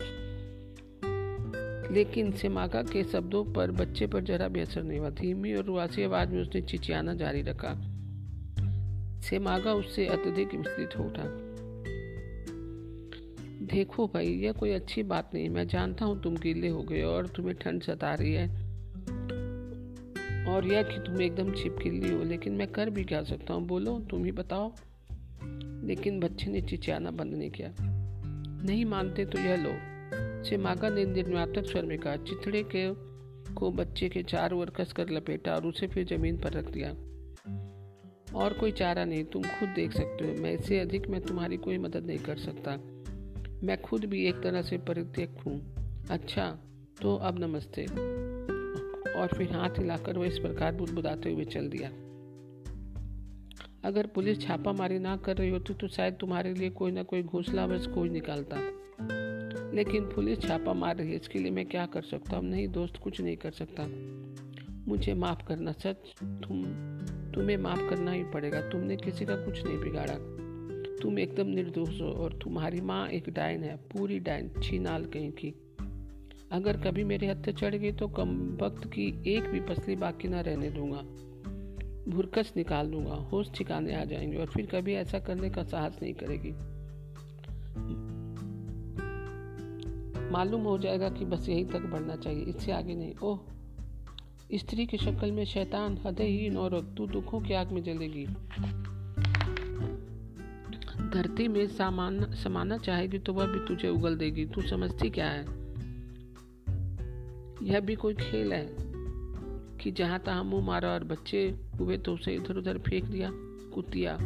लेकिन 1.94 2.32
सेमागा 2.32 2.84
के 2.84 3.04
शब्दों 3.04 3.54
पर 3.54 3.72
बच्चे 3.72 4.08
पर 4.08 4.24
जरा 4.24 4.48
भी 4.48 4.60
असर 4.60 4.84
नहीं 4.84 5.00
हुआ। 5.00 5.10
धीमी 5.10 5.54
और 5.54 5.64
रुआसी 5.64 6.04
आवाज़ 6.04 6.30
में 6.30 6.42
उसने 6.42 6.62
चिचियाना 6.62 7.14
जारी 7.14 7.42
रखा। 7.42 7.97
सेमागा 9.22 9.74
उससे 9.74 10.08
अत्यधिक 10.08 10.54
विस्तृत 10.54 10.90
हो 10.98 11.04
उठा। 11.04 11.48
देखो 13.66 14.08
भाई, 14.08 14.26
यह 14.26 14.52
कोई 14.52 14.72
अच्छी 14.72 15.04
बात 15.04 15.32
नहीं, 15.34 15.50
मैं 15.50 15.68
जानता 15.68 16.06
हूँ 16.06 16.24
तुम 16.24 16.36
गीले 16.38 16.68
हो 16.68 16.82
गए 16.82 17.02
और 17.02 17.28
तुम्हें 17.28 17.56
ठंड 17.56 17.84
सता 17.84 18.14
रही 18.14 18.34
है। 18.34 18.48
और 20.48 20.66
यह 20.66 20.84
कि 20.84 21.00
तुम 21.00 21.22
एकदम 21.22 21.54
छिपकिली 21.54 22.16
हो, 22.16 22.24
लेकिन 22.24 22.54
मैं 22.54 22.68
कर 22.68 22.90
भी 22.90 23.04
क्या 23.04 23.24
सकता 23.24 23.54
हूँ? 23.54 23.68
बोलो, 23.68 24.00
तुम 24.00 24.26
ही 24.26 24.32
बताओ। 24.32 24.74
लेकिन 25.84 26.20
बच्चे 26.20 26.52
ने 26.52 26.62
चिचियाना 26.62 27.12
बंद 27.12 27.34
नहीं 27.34 27.52
किया। 27.52 27.74
नहीं 28.64 28.86
मानते 28.86 29.26
तो 29.26 29.40
यह 29.40 29.56
लो। 29.56 29.72
सेमागा 30.44 30.90
ने 30.90 31.06
निर्मात्मक 31.06 31.66
स्वर 31.66 31.86
में 31.86 32.00
कहा, 32.00 32.16
चिथड़े 32.16 32.64
के 32.76 33.08
को 33.54 33.72
बच्चे 33.72 34.10
के 34.10 34.24
चारों 34.24 34.60
ओर 34.62 34.70
कस 34.70 34.94
कर 34.94 35.10
लपेटा 35.10 35.56
और 35.56 35.66
उसे 35.66 35.88
फिर 35.88 36.06
ज़मीन 36.06 36.38
पर 36.38 36.52
रख 36.52 36.72
दिया। 36.72 36.96
और 38.36 38.54
कोई 38.54 38.72
चारा 38.72 39.06
नहीं, 39.06 39.24
तुम 39.24 39.44
खुद 39.44 39.70
देख 39.70 39.92
सकते 39.92 40.28
हो। 40.28 40.34
मैं 40.34 40.52
इससे 40.52 40.80
अधिक 40.80 41.08
मैं 41.08 41.22
तुम्हारी 41.22 41.58
कोई 41.58 41.78
मदद 41.78 42.06
नहीं 42.06 42.18
कर 42.18 42.38
सकता। 42.38 42.72
मैं 43.64 43.82
खुद 43.82 44.06
भी 44.06 44.26
एक 44.26 44.36
तरह 44.36 44.62
से 44.62 44.78
परित्यक 44.78 45.38
हूँ। 45.46 45.62
अच्छा 46.10 46.60
तो 47.02 47.16
अब 47.16 47.40
नमस्ते। 47.40 47.84
और 49.14 49.28
फिर 49.28 49.52
हाथ 49.52 49.70
हिलाकर 49.70 50.18
वह 50.18 50.28
इस 50.28 50.40
प्रकार 50.40 50.76
बुदबुदाते 50.76 51.34
हुए 51.34 51.46
चल 51.46 51.70
दिया। 51.70 51.90
अगर 53.84 54.08
पुलिस 54.08 54.42
छापामारी 54.42 55.00
ना 55.00 55.18
कर 55.18 55.38
रही 55.38 55.50
होती 55.50 55.74
तो 55.74 55.88
शायद 55.88 56.14
तुम्हारे 56.14 56.54
लिए 56.54 56.70
कोई 56.70 56.92
ना 56.92 57.04
कोई 57.04 57.24
घोसला 57.24 57.68
बस 57.68 57.88
खोज 57.88 58.12
निकालता। 58.12 58.58
लेकिन 59.74 60.04
पुलिस 60.04 60.42
छापा 60.42 60.74
मार 60.74 60.96
रही 60.96 61.10
है 61.10 61.16
इसके 61.16 61.40
लिए 61.40 61.52
मैं 61.52 61.66
क्या 61.66 61.86
कर 61.86 62.02
सकता 62.02 62.38
हूँ? 62.38 62.46
नहीं, 62.46 62.68
दोस्त, 62.68 62.98
कुछ 62.98 63.22
नहीं 63.22 63.38
कर 63.38 63.52
सकता। 63.52 63.84
मुझे 64.88 65.14
माफ़ 65.14 65.46
करना, 65.48 65.72
सच? 65.72 65.98
तुम, 66.24 66.64
तुम्हें 67.32 67.58
माफ़ 67.58 67.90
करना 67.90 68.12
ही 68.12 68.24
पड़ेगा। 68.24 68.62
तुमने 68.62 68.96
किसी 68.96 69.26
का 69.26 69.36
कुछ 69.36 69.64
नहीं 69.64 69.80
बिगाड़ा। 69.80 70.48
तुम 71.02 71.20
एकदम 71.20 71.48
निर्दोष 71.48 72.02
हो 72.02 72.08
और 72.08 72.34
तुम्हारी 72.34 72.82
माँ 72.82 73.08
एक 73.08 73.30
डायन 73.30 73.64
है, 73.64 73.76
पूरी 73.76 74.20
डायन, 74.20 74.52
छीनाल 74.64 75.06
कहीं 75.06 75.32
की। 75.32 75.54
अगर 76.52 76.78
कभी 76.78 77.04
मेरे 77.04 77.28
हत्थे 77.28 77.54
चढ़ 77.54 77.76
गई 77.76 77.92
तो 77.92 78.08
कम 78.08 78.58
वक्त 78.62 78.88
की 78.88 79.24
एक 79.28 79.44
भी 79.44 79.60
पसली 79.60 79.96
बाकी 79.96 80.28
ना 80.28 80.42
रहने 80.42 80.70
दूँगा। 80.70 81.02
भुरकस 82.12 82.54
निकाल 82.58 82.92
दूँगा, 82.92 83.14
होश 83.14 83.52
ठिकाने 83.52 83.96
आ 83.96 84.06
जाएँगे 84.06 84.38
और 84.38 84.46
फिर 84.46 84.66
कभी 84.66 84.94
ऐसा 84.94 85.20
करने 85.20 85.50
का 85.50 85.64
साहस 85.64 86.00
नहीं 86.02 86.14
करेगी। 86.14 86.52
मालूम 90.32 90.62
हो 90.62 90.78
जाएगा 90.78 91.10
कि 91.10 91.26
बस 91.26 91.50
यहीं 91.50 91.66
तक 91.66 91.80
बढ़ना 91.80 92.16
चाहिए, 92.16 92.44
इससे 92.44 92.72
आगे 92.72 92.96
नहीं। 92.96 93.16
ओह! 93.24 93.40
स्त्री 94.54 94.86
की 94.86 94.98
शक्ल 94.98 95.32
में 95.32 95.46
शैतान, 95.46 95.98
हृदयहीन 95.98 96.58
औरत 96.58 96.96
तू 96.98 97.08
दुखों 97.08 97.42
की 97.42 97.54
आग 97.54 97.72
में 97.72 97.84
जलेगी। 97.84 98.26
धरती 101.10 101.48
में 101.48 101.68
सामान, 101.68 102.34
समाना 102.34 102.78
चाहेगी 102.78 103.20
तो 103.20 103.34
वह 103.34 103.46
भी 103.46 103.60
तुझे 103.60 103.90
उगल 103.90 104.18
देगी। 104.18 104.46
तू 104.46 104.62
समझती 104.62 105.10
क्या 105.10 105.30
है? 105.30 105.42
यह 107.64 107.80
भी 107.80 107.96
कोई 107.96 108.14
खेल 108.14 108.54
है 108.54 108.70
कि 109.78 109.92
जहाँ 109.92 110.20
तहां 110.20 110.46
मुँह 110.46 110.66
मारा 110.66 110.90
और 110.90 111.04
बच्चे 111.04 111.60
हुए 111.76 111.98
तो 111.98 112.14
उसे 112.14 112.36
इधर 112.36 112.58
उधर 112.58 112.78
फेंक 112.78 113.06
दिया 113.06 113.30
कुतिया 113.74 114.18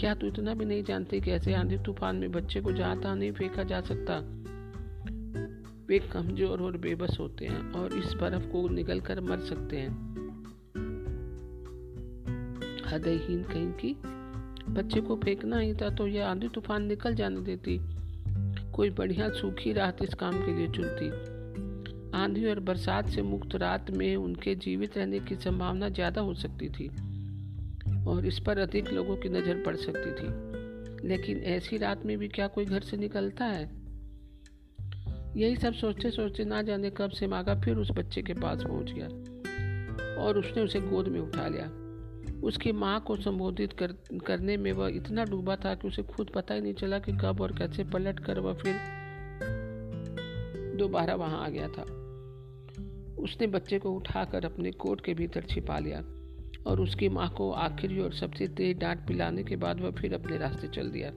क्या 0.00 0.14
तू 0.14 0.26
इतना 0.26 0.54
भी 0.54 0.64
नहीं 0.64 0.82
जानती 0.82 1.20
कि 1.20 1.30
ऐसे 1.30 1.54
आंधी 1.54 1.78
तूफ़ान 1.78 2.16
में 2.16 2.32
बच्चे 2.32 2.60
को 2.60 2.72
जहाँ 2.72 3.00
तहां 3.00 3.18
नहीं 3.18 3.32
फेंका 3.32 3.62
जा 3.62 3.80
सकता? 3.80 4.35
वे 5.88 5.98
कमज़ोर 5.98 6.62
और 6.62 6.76
बेबस 6.76 7.16
होते 7.20 7.46
हैं 7.46 7.72
और 7.72 7.92
इस 7.92 8.14
बर्फ़ 8.14 8.46
को 8.46 8.68
निकल 8.68 9.00
कर 9.00 9.20
मर 9.20 9.40
सकते 9.40 9.76
हैं। 9.76 9.90
हृदयहीन 12.86 13.42
कहीं 13.42 13.72
की 13.72 13.96
बच्चे 14.72 15.00
को 15.00 15.16
फेंकना 15.16 15.58
ही 15.58 15.74
था 15.74 15.90
तो 15.90 16.06
यह 16.06 16.26
आंधी 16.26 16.48
तूफ़ान 16.48 16.86
निकल 16.86 17.14
जाने 17.14 17.40
देती। 17.40 17.78
कोई 18.72 18.90
बढ़िया 18.90 19.28
सूखी 19.28 19.72
रात 19.72 20.02
इस 20.02 20.14
काम 20.14 20.32
के 20.32 20.52
लिए 20.52 20.68
चुनती। 20.68 21.08
आंधी 22.18 22.46
और 22.46 22.60
बरसात 22.60 23.08
से 23.08 23.22
मुक्त 23.22 23.54
रात 23.54 23.90
में 23.90 24.16
उनके 24.16 24.54
जीवित 24.54 24.96
रहने 24.98 25.20
की 25.20 25.34
संभावना 25.34 25.88
ज़्यादा 25.88 26.20
हो 26.20 26.34
सकती 26.34 26.68
थी 26.68 26.88
और 28.06 28.26
इस 28.26 28.38
पर 28.38 28.58
अधिक 28.58 28.92
लोगों 28.92 29.16
की 29.16 29.28
नज़र 29.28 29.62
पड़ 29.66 29.76
सकती 29.76 30.10
थी। 30.12 31.08
लेकिन 31.08 31.38
ऐसी 31.38 31.78
रात 31.78 32.06
में 32.06 32.18
भी 32.18 32.28
क्या 32.28 32.46
कोई 32.46 32.64
घर 32.64 32.80
से 32.80 32.96
निकलता 32.96 33.44
है? 33.44 33.85
यही 35.36 35.56
सब 35.56 35.72
सोचते 35.72 36.10
सोचते 36.10 36.44
ना 36.44 36.62
जाने 36.62 36.90
कब 36.90 37.10
से 37.10 37.26
मागा 37.26 37.54
फिर 37.60 37.76
उस 37.76 37.90
बच्चे 37.90 38.22
के 38.22 38.34
पास 38.34 38.62
पहुँच 38.62 38.92
गया 38.92 39.06
और 40.24 40.38
उसने 40.38 40.62
उसे 40.62 40.80
गोद 40.80 41.08
में 41.08 41.20
उठा 41.20 41.48
लिया। 41.48 41.66
उसकी 42.42 42.72
माँ 42.72 43.00
को 43.00 43.16
संबोधित 43.16 43.72
कर, 43.72 43.92
करने 44.26 44.56
में 44.56 44.72
वह 44.72 44.88
इतना 44.88 45.24
डूबा 45.24 45.56
था 45.56 45.74
कि 45.74 45.88
उसे 45.88 46.02
खुद 46.02 46.30
पता 46.34 46.54
ही 46.54 46.60
नहीं 46.60 46.74
चला 46.74 46.98
कि 46.98 47.12
कब 47.12 47.40
और 47.40 47.52
कैसे 47.52 47.84
पलट 47.84 48.20
कर 48.20 48.38
वह 48.38 48.54
फिर 48.54 48.74
दोबारा 50.76 51.14
वहाँ 51.14 51.44
आ 51.44 51.48
गया 51.48 51.68
था। 51.68 51.82
उसने 53.22 53.46
बच्चे 53.46 53.78
को 53.78 53.90
उठाकर 53.90 54.44
अपने 54.44 54.70
कोट 54.70 55.00
के 55.00 55.14
भीतर 55.14 55.40
छिपा 55.40 55.78
लिया 55.78 56.00
और 56.66 56.80
उसकी 56.80 57.08
माँ 57.08 57.28
को 57.30 57.50
आखिरी 57.50 58.00
और 58.00 58.12
सबसे 58.12 58.48
तेज 58.48 58.78
डांट 58.78 59.06
पिलाने 59.06 59.44
के 59.44 59.56
बाद 59.56 59.80
वह 59.80 59.90
फिर 59.90 60.14
अपने 60.14 60.38
रास्ते 60.38 60.68
चल 60.68 60.90
दिया। 60.90 61.12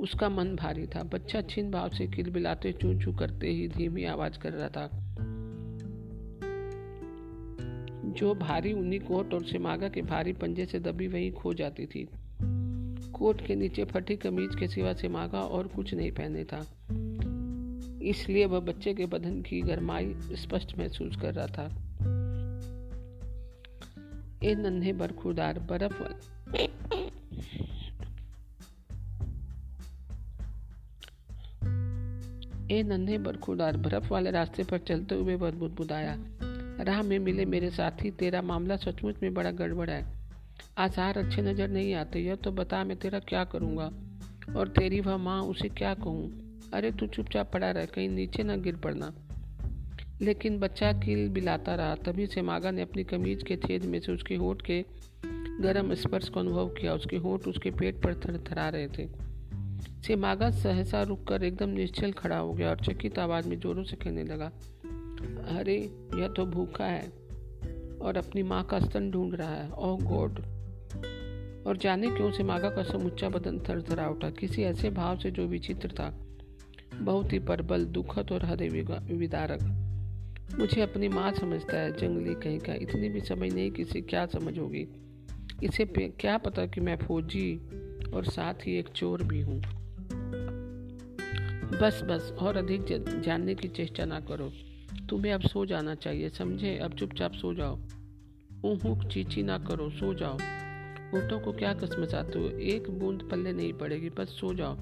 उसका 0.00 0.28
मन 0.28 0.56
भारी 0.56 0.86
था। 0.86 1.02
बच्चा 1.02 1.40
छिन 1.40 1.70
भाव 1.70 1.88
से 1.88 2.06
किलबिलाते 2.06 2.72
चू 2.72 3.00
चू 3.00 3.12
करते 3.12 3.48
ही 3.48 3.68
धीमी 3.68 4.04
आवाज़ 4.04 4.38
कर 4.38 4.52
रहा 4.52 4.68
था। 4.68 4.90
जो 8.10 8.34
भारी 8.34 8.72
ऊनी 8.72 8.98
कोट 8.98 9.34
और 9.34 9.44
सिमागा 9.44 9.88
के 9.88 10.02
भारी 10.02 10.32
पंजे 10.32 10.66
से 10.66 10.80
दबी 10.80 11.08
वहीं 11.08 11.32
खो 11.32 11.54
जाती 11.54 11.86
थी। 11.86 12.08
कोट 13.12 13.46
के 13.46 13.54
नीचे 13.54 13.84
फटी 13.84 14.16
कमीज 14.16 14.56
के 14.60 14.68
सिवा 14.68 14.92
सिमागा 14.92 15.40
और 15.40 15.66
कुछ 15.66 15.94
नहीं 15.94 16.12
पहने 16.12 16.44
था। 16.44 16.66
इसलिए 18.02 18.44
वह 18.44 18.60
बच्चे 18.60 18.94
के 18.94 19.06
बदन 19.06 19.42
की 19.42 19.60
गरमाई 19.60 20.14
स्पष्ट 20.16 20.78
महसूस 20.78 21.16
कर 21.16 21.34
रहा 21.34 21.46
था। 21.46 21.68
ए 24.44 24.54
नन्हे 24.54 24.92
बरखुदार, 24.92 25.58
बर्फ़ 25.58 26.02
ए 32.70 32.82
नन्हे 32.82 33.18
बरखुदार, 33.18 33.76
बर्फ़ 33.76 34.12
वाले 34.12 34.30
रास्ते 34.30 34.64
पर 34.64 34.78
चलते 34.78 35.14
हुए 35.14 35.34
वह 35.34 35.50
बुदबुदाया। 35.50 36.16
राह 36.80 37.02
में 37.02 37.18
मिले 37.18 37.44
मेरे 37.44 37.70
साथी, 37.70 38.10
तेरा 38.10 38.42
मामला 38.42 38.76
सचमुच 38.76 39.14
में 39.22 39.34
बड़ा 39.34 39.50
गड़बड़ 39.50 39.90
है। 39.90 40.06
आसार 40.78 41.18
अच्छे 41.18 41.42
नज़र 41.42 41.68
नहीं 41.68 41.94
आते, 41.94 42.20
यह 42.20 42.34
तो 42.34 42.52
बता 42.52 42.84
मैं 42.84 42.96
तेरा 42.96 43.18
क्या 43.18 43.44
करूँगा? 43.44 43.92
और 44.56 44.68
तेरी 44.68 45.00
वह 45.00 45.16
माँ, 45.16 45.42
उसे 45.42 45.68
क्या 45.68 45.94
कहूँ? 45.94 46.50
अरे 46.74 46.92
तू 46.92 47.06
चुपचाप 47.06 47.52
पड़ा 47.52 47.70
रह, 47.70 47.86
कहीं 47.86 48.08
नीचे 48.08 48.42
ना 48.42 48.56
गिर 48.56 48.76
पड़ना। 48.76 49.14
लेकिन 50.22 50.58
बच्चा 50.58 50.92
किल 50.92 51.28
बिलाता 51.28 51.74
रहा, 51.74 51.94
तभी 51.94 52.26
से 52.26 52.42
मागा 52.42 52.70
ने 52.70 52.82
अपनी 52.82 53.04
कमीज 53.04 53.42
के 53.42 53.56
छेद 53.56 53.84
में 53.84 54.00
से 54.00 54.12
उसके 54.12 54.36
होठ 54.36 54.62
के 54.62 54.84
गर्म 55.60 55.94
स्पर्श 55.94 56.28
को 56.28 56.40
अनुभव 56.40 56.68
किया। 56.68 56.94
उसके 56.94 57.16
होठ 57.16 57.46
उसके 57.46 57.70
पेट 57.70 58.02
पर 58.02 58.14
थर 58.14 58.44
थरा 58.52 58.68
रहे 58.68 58.88
थे। 58.88 59.29
से 59.80 60.16
मागा 60.16 60.50
सहसा 60.50 61.02
रुक 61.02 61.26
कर 61.26 61.42
एकदम 61.42 61.68
निश्चल 61.68 62.12
खड़ा 62.12 62.38
हो 62.38 62.52
गया 62.52 62.70
और 62.70 62.76
चकित 62.76 63.18
आवाज़ 63.18 63.48
में 63.48 63.58
जोरों 63.58 63.84
से 63.84 63.96
कहने 63.96 64.24
लगा, 64.24 64.52
अरे, 65.58 66.08
यह 66.14 66.28
तो 66.28 66.46
भूखा 66.46 66.84
है 66.84 67.12
और 68.02 68.16
अपनी 68.16 68.42
माँ 68.42 68.64
का 68.64 68.80
स्तन 68.80 69.10
ढूंढ 69.10 69.34
रहा 69.34 69.54
है। 69.54 69.70
Oh 69.70 69.98
God! 70.00 70.38
और 71.66 71.76
जाने 71.76 72.10
क्यों 72.10 72.32
से 72.32 72.42
मागा 72.42 72.70
का 72.70 72.82
समुच्चा 72.82 73.28
बदन 73.28 73.58
थर 73.58 73.82
थरा 73.82 74.08
उठा। 74.08 74.30
किसी 74.30 74.62
ऐसे 74.62 74.90
भाव 74.90 75.18
से 75.18 75.30
जो 75.30 75.46
विचित्र 75.46 75.88
था, 75.88 76.26
बहुत 77.00 77.32
ही 77.32 77.38
प्रबल, 77.38 77.84
दुखद 77.84 78.32
और 78.32 78.44
हृदय 78.44 78.68
विदारक। 79.12 79.62
मुझे 80.58 80.80
अपनी 80.80 81.08
माँ 81.08 81.32
समझता 81.32 81.76
है, 81.76 81.92
जंगली 81.92 82.34
कहीं 82.34 82.58
का 82.58 82.74
इतनी 82.74 83.08
भी 83.08 83.20
समझ 83.20 83.54
नहीं 83.54 83.70
किसी 83.70 84.00
क्या 84.00 84.26
समझ 84.26 84.58
होगी। 84.58 84.88
इसे 85.62 85.84
क्या 86.08 86.38
पता 86.38 86.66
कि 86.66 86.80
मैं 86.80 86.96
फौजी 86.96 87.60
और 88.14 88.24
साथ 88.24 88.54
ही 88.54 88.78
एक 88.78 88.88
चोर 88.88 89.22
भी 89.22 89.40
हूँ। 89.40 89.62
बस 91.80 92.00
बस, 92.04 92.34
और 92.38 92.56
अधिक 92.56 92.84
जानने 93.20 93.54
की 93.54 93.68
चेष्टा 93.68 94.04
ना 94.04 94.20
करो। 94.20 94.52
तुम्हें 95.08 95.32
अब 95.32 95.40
सो 95.40 95.66
जाना 95.66 95.94
चाहिए, 95.94 96.28
समझे? 96.28 96.78
अब 96.78 96.92
चुपचाप 96.92 97.32
सो 97.32 97.54
जाओ। 97.54 97.78
ऊँह 98.64 99.08
चीची 99.08 99.42
ना 99.42 99.58
करो, 99.58 99.90
सो 99.90 100.14
जाओ। 100.14 100.34
ऊँटों 101.14 101.40
को 101.40 101.52
क्या 101.52 101.74
कसमसाते 101.74 102.38
हो? 102.38 102.48
एक 102.48 102.90
बूंद 102.90 103.28
पल्ले 103.30 103.52
नहीं 103.52 103.72
पड़ेगी, 103.72 104.10
बस 104.10 104.28
सो 104.28 104.54
जाओ। 104.54 104.78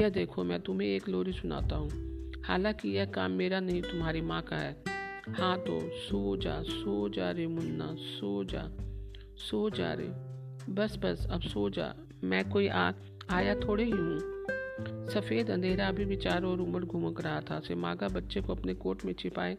यह 0.00 0.08
देखो, 0.08 0.44
मैं 0.44 0.60
तुम्हें 0.60 0.88
एक 0.88 1.08
लोरी 1.08 1.32
सुनाता 1.32 1.76
हूँ। 1.76 1.90
हालाँकि 2.44 2.88
यह 2.88 3.04
काम 3.04 3.30
मेरा 3.30 3.60
नहीं, 3.60 3.82
तुम्हारी 3.82 4.20
माँ 4.20 4.42
का 4.42 4.56
है। 4.56 4.82
हाँ 5.28 5.58
तो 5.58 5.80
सो 5.80 6.36
जा 6.36 6.62
सो 6.62 7.08
जा 7.08 7.30
रे 7.30 7.46
मुन्ना, 7.46 7.94
सो 7.98 8.44
जा 8.44 8.70
सो 9.36 9.70
जा 9.70 9.92
रे। 9.92 10.08
बस 10.72 10.96
बस, 10.96 11.26
अब 11.30 11.40
सो 11.40 11.70
जा। 11.70 11.94
मैं 12.24 12.50
कोई 12.50 12.68
आ, 12.68 12.92
आया 13.30 13.54
थोड़े 13.54 13.84
ही 13.84 13.90
हूँ। 13.90 14.18
सफ़ेद 15.08 15.50
अंधेरा 15.50 15.92
भी 15.92 16.16
चारों 16.16 16.52
ओर 16.52 16.58
उमड़ 16.58 16.84
घुमक 16.84 17.20
रहा 17.20 17.40
था। 17.40 17.60
से 17.60 17.74
मागा 17.74 18.08
बच्चे 18.08 18.40
को 18.40 18.54
अपने 18.54 18.74
कोट 18.74 19.04
में 19.04 19.12
छिपाए 19.12 19.56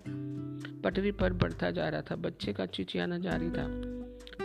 पटरी 0.83 1.11
पर 1.11 1.33
बढ़ता 1.33 1.71
जा 1.71 1.89
रहा 1.89 2.01
था। 2.01 2.15
बच्चे 2.15 2.53
का 2.53 2.65
चिचियाना 2.65 3.17
जारी 3.17 3.49
था। 3.49 3.67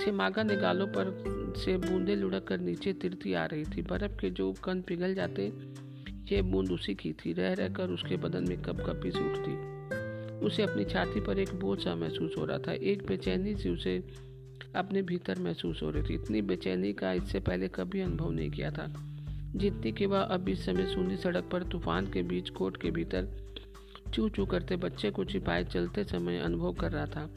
से 0.01 0.13
मागा 0.13 0.43
ने 0.43 0.57
गालों 0.57 0.87
पर 0.87 1.25
से 1.65 1.77
बूंदे 1.77 2.17
लुढ़क 2.17 2.45
कर 2.45 2.59
नीचे 2.59 2.93
तिरती 2.93 3.33
आ 3.33 3.45
रही 3.45 3.65
थी। 3.65 3.83
बर्फ़ 3.83 4.13
के 4.13 4.31
जो 4.31 4.53
कन 4.53 4.83
पिघल 4.83 5.15
जाते 5.15 5.53
ये 6.33 6.43
बूंद 6.43 6.73
उसी 6.73 6.95
की 6.95 7.13
थी। 7.13 7.33
रह 7.33 7.53
रहकर 7.53 7.91
उसके 7.91 8.17
बदन 8.17 8.49
में 8.49 8.63
कप 8.63 8.77
कपी 8.77 9.11
से 9.11 9.19
उठती। 9.19 9.77
उसे 10.47 10.63
अपनी 10.63 10.85
छाती 10.85 11.21
पर 11.21 11.39
एक 11.39 11.55
बोझ 11.55 11.79
सा 11.85 11.95
महसूस 11.95 12.35
हो 12.39 12.45
रहा 12.45 12.59
था। 12.59 12.73
एक 12.73 13.07
बेचैनी 13.07 13.55
से 13.55 13.71
उसे 13.71 13.99
अपने 14.77 15.03
भीतर 15.03 15.39
महसूस 15.39 15.81
हो 15.83 15.91
रही 15.91 16.03
थी। 16.03 16.15
इतनी 16.15 16.43
बेचैनी 16.43 16.93
का 16.93 17.13
इससे 17.13 17.41
पहले 17.41 17.69
कभी 17.69 18.01
अनुभव 18.01 18.31
नहीं 18.31 18.51
किया 18.51 18.71
था। 18.71 18.93
जितनी 19.57 19.93
कि 19.93 20.07
वह 20.07 20.21
अब 20.21 20.49
इस 20.49 20.65
समय 20.65 20.87
सूनी 20.87 21.17
सड़क 21.17 21.49
पर 21.53 21.63
तूफ़ान 21.63 22.07
के 22.07 22.23
बीच, 22.23 22.51
कोट 22.51 22.77
के 22.77 22.91
भीतर 22.91 23.29
चू 24.15 24.29
चू 24.29 24.47
करते 24.47 24.77
बच्चे 24.77 25.11
को 25.11 25.25
छिपाए 25.25 25.65
चलते 25.65 26.05
समय 26.05 26.39
अनुभव 26.39 26.73
कर 26.73 26.93
रहा 26.93 27.07
था। 27.07 27.31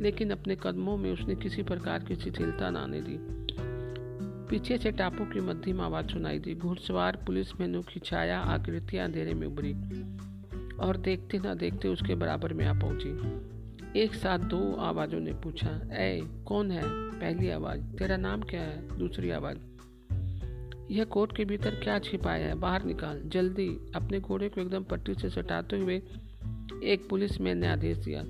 लेकिन 0.00 0.30
अपने 0.30 0.56
कदमों 0.62 0.96
में 0.96 1.12
उसने 1.12 1.34
किसी 1.34 1.62
प्रकार 1.62 2.04
की 2.04 2.16
शिथिलता 2.16 2.70
न 2.70 2.76
आने 2.76 3.00
दी। 3.00 3.16
पीछे 4.50 4.78
से 4.78 4.90
टापू 4.90 5.24
की 5.24 5.40
मध्यम 5.40 5.80
आवाज़ 5.80 6.06
सुनाई 6.06 6.38
दी। 6.38 6.54
घुड़सवार 6.54 7.22
पुलिस 7.26 7.60
मेनू 7.60 7.82
की 7.82 8.00
छाया 8.00 8.40
आकृतियाँ 8.40 9.04
अंधेरे 9.04 9.34
में 9.34 9.46
उभरी 9.46 9.72
और 10.76 10.96
देखते 10.96 11.38
ना 11.38 11.54
देखते 11.54 11.88
उसके 11.88 12.14
बराबर 12.14 12.52
में 12.52 12.66
आ 12.66 12.72
पहुँची। 12.72 13.10
एक 13.96 14.14
साथ 14.14 14.38
दो 14.38 14.74
आवाजों 14.74 15.20
ने 15.20 15.32
पूछा 15.32 15.80
ए 15.92 16.20
कौन 16.46 16.70
है? 16.70 16.82
पहली 17.20 17.50
आवाज़, 17.50 17.80
तेरा 17.80 18.16
नाम 18.16 18.42
क्या 18.42 18.60
है? 18.60 18.98
दूसरी 18.98 19.30
आवाज़, 19.30 19.58
यह 20.90 21.04
कोट 21.04 21.36
के 21.36 21.44
भीतर 21.44 21.70
क्या 21.70 21.98
छिपाया 21.98 22.46
है? 22.46 22.54
बाहर 22.54 22.84
निकाल, 22.84 23.22
जल्दी, 23.26 23.68
अपने 23.94 24.20
घोड़े 24.20 24.48
को 24.48 24.60
एकदम 24.60 24.84
पट्टी 24.84 25.14
से 25.14 25.30
सटाते 25.30 25.78
हुए 25.78 26.02
एक 26.84 27.06
पुलिस 27.10 27.40
मैन 27.40 27.58
ने 27.58 27.66
आदेश 27.66 27.98
दिया, 27.98 28.24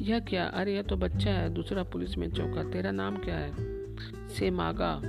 यह 0.00 0.20
क्या? 0.20 0.44
अरे, 0.44 0.74
यह 0.74 0.82
तो 0.82 0.96
बच्चा 0.96 1.30
है, 1.30 1.50
दूसरा 1.50 1.82
पुलिस 1.82 2.18
में 2.18 2.30
चौका, 2.30 2.64
तेरा 2.64 2.90
नाम 2.90 3.16
क्या 3.16 3.36
है? 3.36 3.52
से 4.28 4.50
मागा 4.50 5.02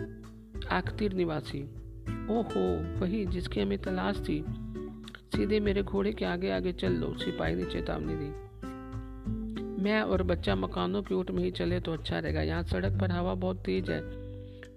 आखतिर 0.72 1.14
निवासी। 1.14 1.64
ओहो, 2.30 3.00
वही 3.00 3.26
जिसकी 3.26 3.62
हमें 3.62 3.78
तलाश 3.78 4.18
थी, 4.20 4.46
सीधे 5.36 5.60
मेरे 5.60 5.84
घोड़े 5.84 6.14
के 6.14 6.26
आगे 6.26 6.52
आगे 6.52 6.74
चल 6.74 6.94
लो 6.94 7.18
सिपाही 7.18 7.56
ने 7.56 7.64
चेतावनी 7.64 8.14
दी। 8.16 8.45
मैं 9.86 10.02
और 10.02 10.24
बच्चा 10.24 10.56
मकानों 10.56 11.04
की 11.04 11.16
ओट 11.16 11.32
में 11.32 11.44
ही 11.44 11.52
चले 11.52 11.80
तो 11.80 11.94
अच्छा 11.94 12.20
रहेगा। 12.20 12.42
यहाँ 12.42 12.64
सड़क 12.64 13.00
पर 13.02 13.12
हवा 13.12 13.34
बहुत 13.34 13.58
तेज 13.58 13.90
है। 13.90 14.02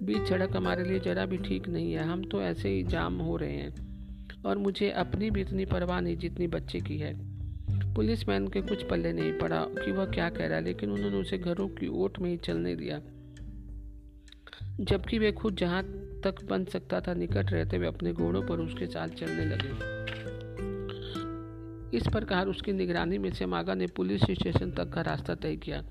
बीच 0.06 0.28
सड़क 0.28 0.56
हमारे 0.56 0.84
लिए 0.84 0.98
जरा 0.98 1.26
भी 1.26 1.36
ठीक 1.36 1.68
नहीं 1.68 1.92
है। 1.92 2.04
हम 2.04 2.24
तो 2.24 2.42
ऐसे 2.42 2.68
ही 2.68 2.82
जाम 2.82 3.18
हो 3.18 3.36
रहे 3.36 3.52
हैं। 3.52 4.42
और 4.46 4.58
मुझे 4.58 4.90
अपनी 4.90 5.30
भी 5.30 5.40
इतनी 5.40 5.64
परवाह 5.64 6.00
नहीं 6.00 6.16
जितनी 6.16 6.46
बच्चे 6.46 6.80
की 6.80 6.98
है। 6.98 7.14
पुलिसमैन 7.94 8.48
के 8.48 8.60
कुछ 8.60 8.82
पल्ले 8.82 9.12
नहीं 9.12 9.32
पड़ा 9.32 9.60
कि 9.64 9.92
वह 9.92 10.04
क्या 10.04 10.30
कह 10.30 10.46
रहा 10.46 10.58
है 10.58 10.64
लेकिन 10.64 10.90
उन्होंने 10.90 11.16
उसे 11.16 11.38
घरों 11.38 11.68
की 11.68 11.88
ओट 11.88 12.18
में 12.18 12.30
ही 12.30 12.36
चलने 12.36 12.76
दिया। 12.76 13.00
जबकि 14.80 15.18
वे 15.18 15.32
खुद 15.32 15.56
जहाँ 15.56 15.82
तक 16.24 16.44
बन 16.44 16.64
सकता 16.64 17.00
था, 17.00 17.14
निकट 17.14 17.52
रहते 17.52 17.76
हुए 17.76 17.86
अपने 17.86 18.12
घोड़ों 18.12 18.42
पर 18.42 18.58
उसके 18.58 18.86
साथ 18.86 19.08
चलने 19.08 19.44
लगे। 19.44 19.97
इस 21.94 22.06
प्रकार 22.06 22.46
उसकी 22.46 22.72
निगरानी 22.72 23.18
में 23.18 23.30
से 23.30 23.46
मागा 23.46 23.74
ने 23.74 23.86
पुलिस 23.86 24.22
स्टेशन 24.22 24.70
तक 24.70 24.92
का 24.92 25.00
रास्ता 25.00 25.34
तय 25.34 25.56
किया। 25.56 25.82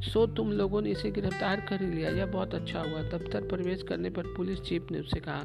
सो 0.00 0.26
तुम 0.26 0.52
लोगों 0.52 0.82
ने 0.82 0.90
इसे 0.90 1.10
गिरफ़्तार 1.10 1.60
कर 1.60 1.80
लिया। 1.80 2.10
यह 2.10 2.26
बहुत 2.26 2.54
अच्छा 2.54 2.80
हुआ। 2.80 3.02
दफ्तर 3.02 3.48
प्रवेश 3.48 3.82
करने 3.82 4.10
पर 4.10 4.22
पुलिस 4.26 4.60
चीफ 4.60 4.86
ने 4.90 4.98
उससे 4.98 5.20
कहा, 5.20 5.42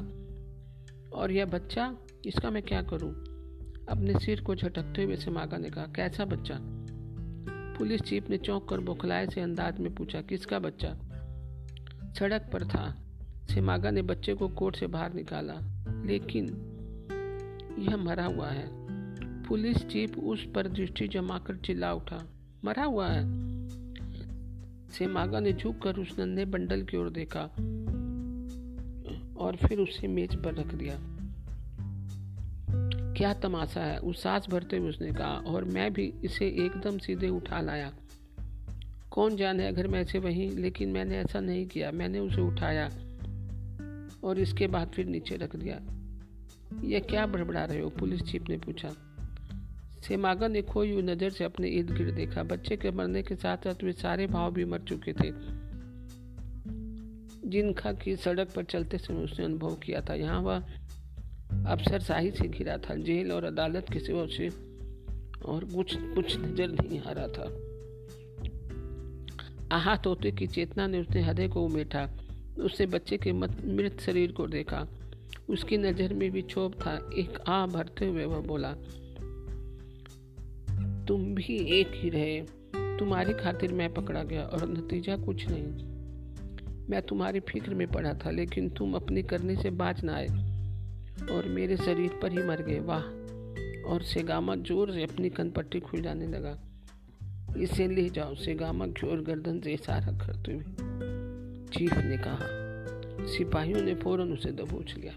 और 1.18 1.32
यह 1.32 1.44
बच्चा, 1.44 1.96
इसका 2.26 2.50
मैं 2.50 2.62
क्या 2.62 2.82
करूँ? 2.82 3.12
अपने 3.88 4.18
सिर 4.18 4.40
को 4.40 4.54
झटकते 4.54 5.04
हुए 5.04 5.16
से 5.16 5.30
मागा 5.30 5.56
ने 5.56 5.70
कहा, 5.70 5.86
कैसा 5.86 6.24
बच्चा? 6.24 6.58
पुलिस 7.78 8.00
चीफ 8.00 8.30
ने 8.30 8.38
चौंक 8.38 8.68
कर 8.68 8.80
बौखलाए 8.80 9.26
से 9.26 9.40
अंदाज 9.40 9.80
में 9.80 9.94
पूछा, 9.94 10.20
किसका 10.20 10.58
बच्चा? 10.58 10.88
सड़क 12.18 12.50
पर 12.52 12.64
था। 12.64 13.04
सिमागा 13.54 13.90
ने 13.90 14.02
बच्चे 14.02 14.34
को 14.34 14.48
कोर्ट 14.48 14.76
से 14.76 14.86
बाहर 14.86 15.12
निकाला, 15.12 15.54
लेकिन 16.06 16.44
यह 17.78 17.96
मरा 17.96 18.24
हुआ 18.24 18.48
है। 18.48 18.88
पुलिस 19.48 19.76
चीफ 19.76 20.18
उस 20.18 20.52
पर 20.54 20.68
दृष्टि 20.68 21.08
जमाकर 21.08 21.56
चिल्ला 21.56 21.92
उठा। 21.92 22.28
मरा 22.64 22.84
हुआ 22.84 23.08
है। 23.08 23.22
सेमागा 24.90 25.40
ने 25.40 25.52
झुक 25.52 25.82
कर 25.82 25.96
उस 25.96 26.18
नन्हे 26.18 26.44
बंडल 26.44 26.82
की 26.82 26.96
ओर 26.96 27.10
देखा 27.10 27.40
और 29.36 29.56
फिर 29.56 29.78
उसे 29.78 30.08
मेज 30.08 30.42
पर 30.42 30.54
रख 30.54 30.74
दिया। 30.74 30.98
क्या 33.12 33.34
तमाशा 33.34 33.80
है? 33.80 33.98
उस 33.98 34.22
सांस 34.22 34.46
भरते 34.48 34.76
हुए 34.76 34.88
उसने 34.88 35.12
कहा, 35.12 35.28
और 35.28 35.64
मैं 35.64 35.92
भी 35.92 36.14
इसे 36.24 36.46
एकदम 36.46 36.98
सीधे 36.98 37.28
उठा 37.28 37.60
लाया। 37.60 37.92
कौन 39.10 39.36
जाने 39.36 39.66
अगर 39.66 39.86
मैं 39.86 40.00
ऐसे 40.00 40.18
वहीं, 40.18 40.50
लेकिन 40.50 40.88
मैंने 40.88 41.16
ऐसा 41.16 41.40
नहीं 41.40 41.66
किया। 41.66 41.92
मैंने 41.92 42.18
उसे 42.18 42.40
उठाया 42.40 42.86
और 44.24 44.38
इसके 44.38 44.66
बाद 44.66 44.88
फिर 44.88 45.06
नीचे 45.06 45.36
रख 45.36 45.56
दिया। 45.56 45.80
यह 46.84 47.00
क्या 47.00 47.26
बड़बड़ा 47.26 47.64
रहे 47.64 47.80
हो? 47.80 47.90
पुलिस 47.90 48.22
चीफ 48.22 48.48
ने 48.48 48.56
पूछा। 48.56 49.07
सेमागा 50.06 50.48
ने 50.48 50.62
खोई 50.62 50.92
हुई 50.92 51.02
नज़र 51.02 51.30
से 51.30 51.44
अपने 51.44 51.68
इर्द 51.68 51.90
गिर्द 51.90 52.14
देखा। 52.14 52.42
बच्चे 52.42 52.76
के 52.76 52.90
मरने 52.90 53.22
के 53.22 53.36
साथ 53.36 53.56
साथ 53.56 53.84
वे 53.84 53.92
सारे 53.92 54.26
भाव 54.26 54.52
भी 54.52 54.64
मर 54.64 54.80
चुके 54.88 55.12
थे। 55.12 55.30
जिनका 57.48 57.92
की 57.92 58.14
सड़क 58.16 58.52
पर 58.56 58.64
चलते 58.64 58.98
समय 58.98 59.24
उसने 59.24 59.44
अनुभव 59.44 59.74
किया 59.74 60.00
था, 60.00 60.14
यहाँ 60.14 60.40
वह 60.40 60.56
अफसर 61.72 62.00
शाही 62.00 62.30
से 62.30 62.48
घिरा 62.48 62.76
था। 62.78 62.94
जेल 62.94 63.32
और 63.32 63.44
अदालत 63.44 63.86
के 63.92 64.00
सिवा 64.00 64.26
से 64.26 64.48
और 65.44 65.64
कुछ 65.64 65.96
कुछ 66.14 66.36
नज़र 66.36 66.68
नहीं 66.70 67.00
आ 67.00 67.12
रहा 67.12 67.28
था। 67.28 67.46
आहत 69.72 70.06
होते 70.06 70.30
की 70.30 70.46
चेतना 70.46 70.86
ने 70.86 71.00
उसने 71.00 71.22
हृदय 71.22 71.48
को 71.48 71.64
उमेटा। 71.64 72.08
उसने 72.58 72.86
बच्चे 72.86 73.16
के 73.16 73.32
मृत 73.32 74.00
शरीर 74.00 74.32
को 74.32 74.46
देखा। 74.46 74.86
उसकी 75.48 75.76
नज़र 75.76 76.14
में 76.14 76.30
भी 76.30 76.42
क्षोभ 76.42 76.74
था। 76.74 76.94
एक 77.14 77.38
आ 77.48 77.66
भरते 77.66 78.06
हुए 78.06 78.24
वह 78.24 78.40
बोला 78.40 78.74
तुम 81.08 81.34
भी 81.34 81.80
एक 81.80 81.90
ही 81.94 82.10
रहे। 82.10 82.40
तुम्हारी 82.98 83.32
खातिर 83.32 83.72
मैं 83.72 83.94
पकड़ा 83.94 84.22
गया 84.22 84.42
और 84.42 84.68
नतीजा 84.68 85.16
कुछ 85.16 85.46
नहीं। 85.48 85.98
मैं 86.90 87.02
तुम्हारी 87.02 87.40
फ़िक्र 87.40 87.74
में 87.74 87.86
पड़ा 87.92 88.14
था, 88.14 88.30
लेकिन 88.30 88.68
तुम 88.68 88.94
अपने 88.94 89.22
करने 89.22 89.56
से 89.56 89.70
बाज 89.70 90.04
ना 90.04 90.14
आए 90.14 90.26
और 91.30 91.48
मेरे 91.48 91.76
शरीर 91.76 92.18
पर 92.22 92.32
ही 92.32 92.38
मर 92.38 92.62
गए। 92.62 92.80
वाह। 92.80 93.02
और 93.92 94.02
सेगामा 94.02 94.56
ज़ोर 94.56 94.92
से 94.92 95.02
अपनी 95.02 95.30
कनपट्टी 95.30 95.80
खुल 95.80 96.02
जाने 96.02 96.26
लगा। 96.26 96.58
इसे 97.56 97.88
ले 97.88 98.08
जाओ, 98.08 98.34
सेगामा 98.34 98.84
ओर 98.84 99.20
गर्दन 99.20 99.60
से 99.60 99.72
इशारा 99.72 100.12
करते 100.18 100.52
हुए, 100.52 100.62
चीफ 101.66 101.98
ने 101.98 102.16
कहा। 102.18 103.26
सिपाहियों 103.26 103.80
ने 103.80 103.94
फ़ौरन 103.94 104.32
उसे 104.32 104.52
दबोच 104.52 104.94
लिया। 104.98 105.12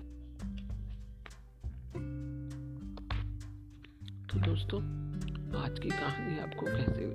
तो 4.28 4.40
दोस्तों 4.40 5.01
आज 5.58 5.80
की 5.80 5.90
कहानी 5.90 6.40
आपको 6.40 6.66
कैसे 6.66 7.06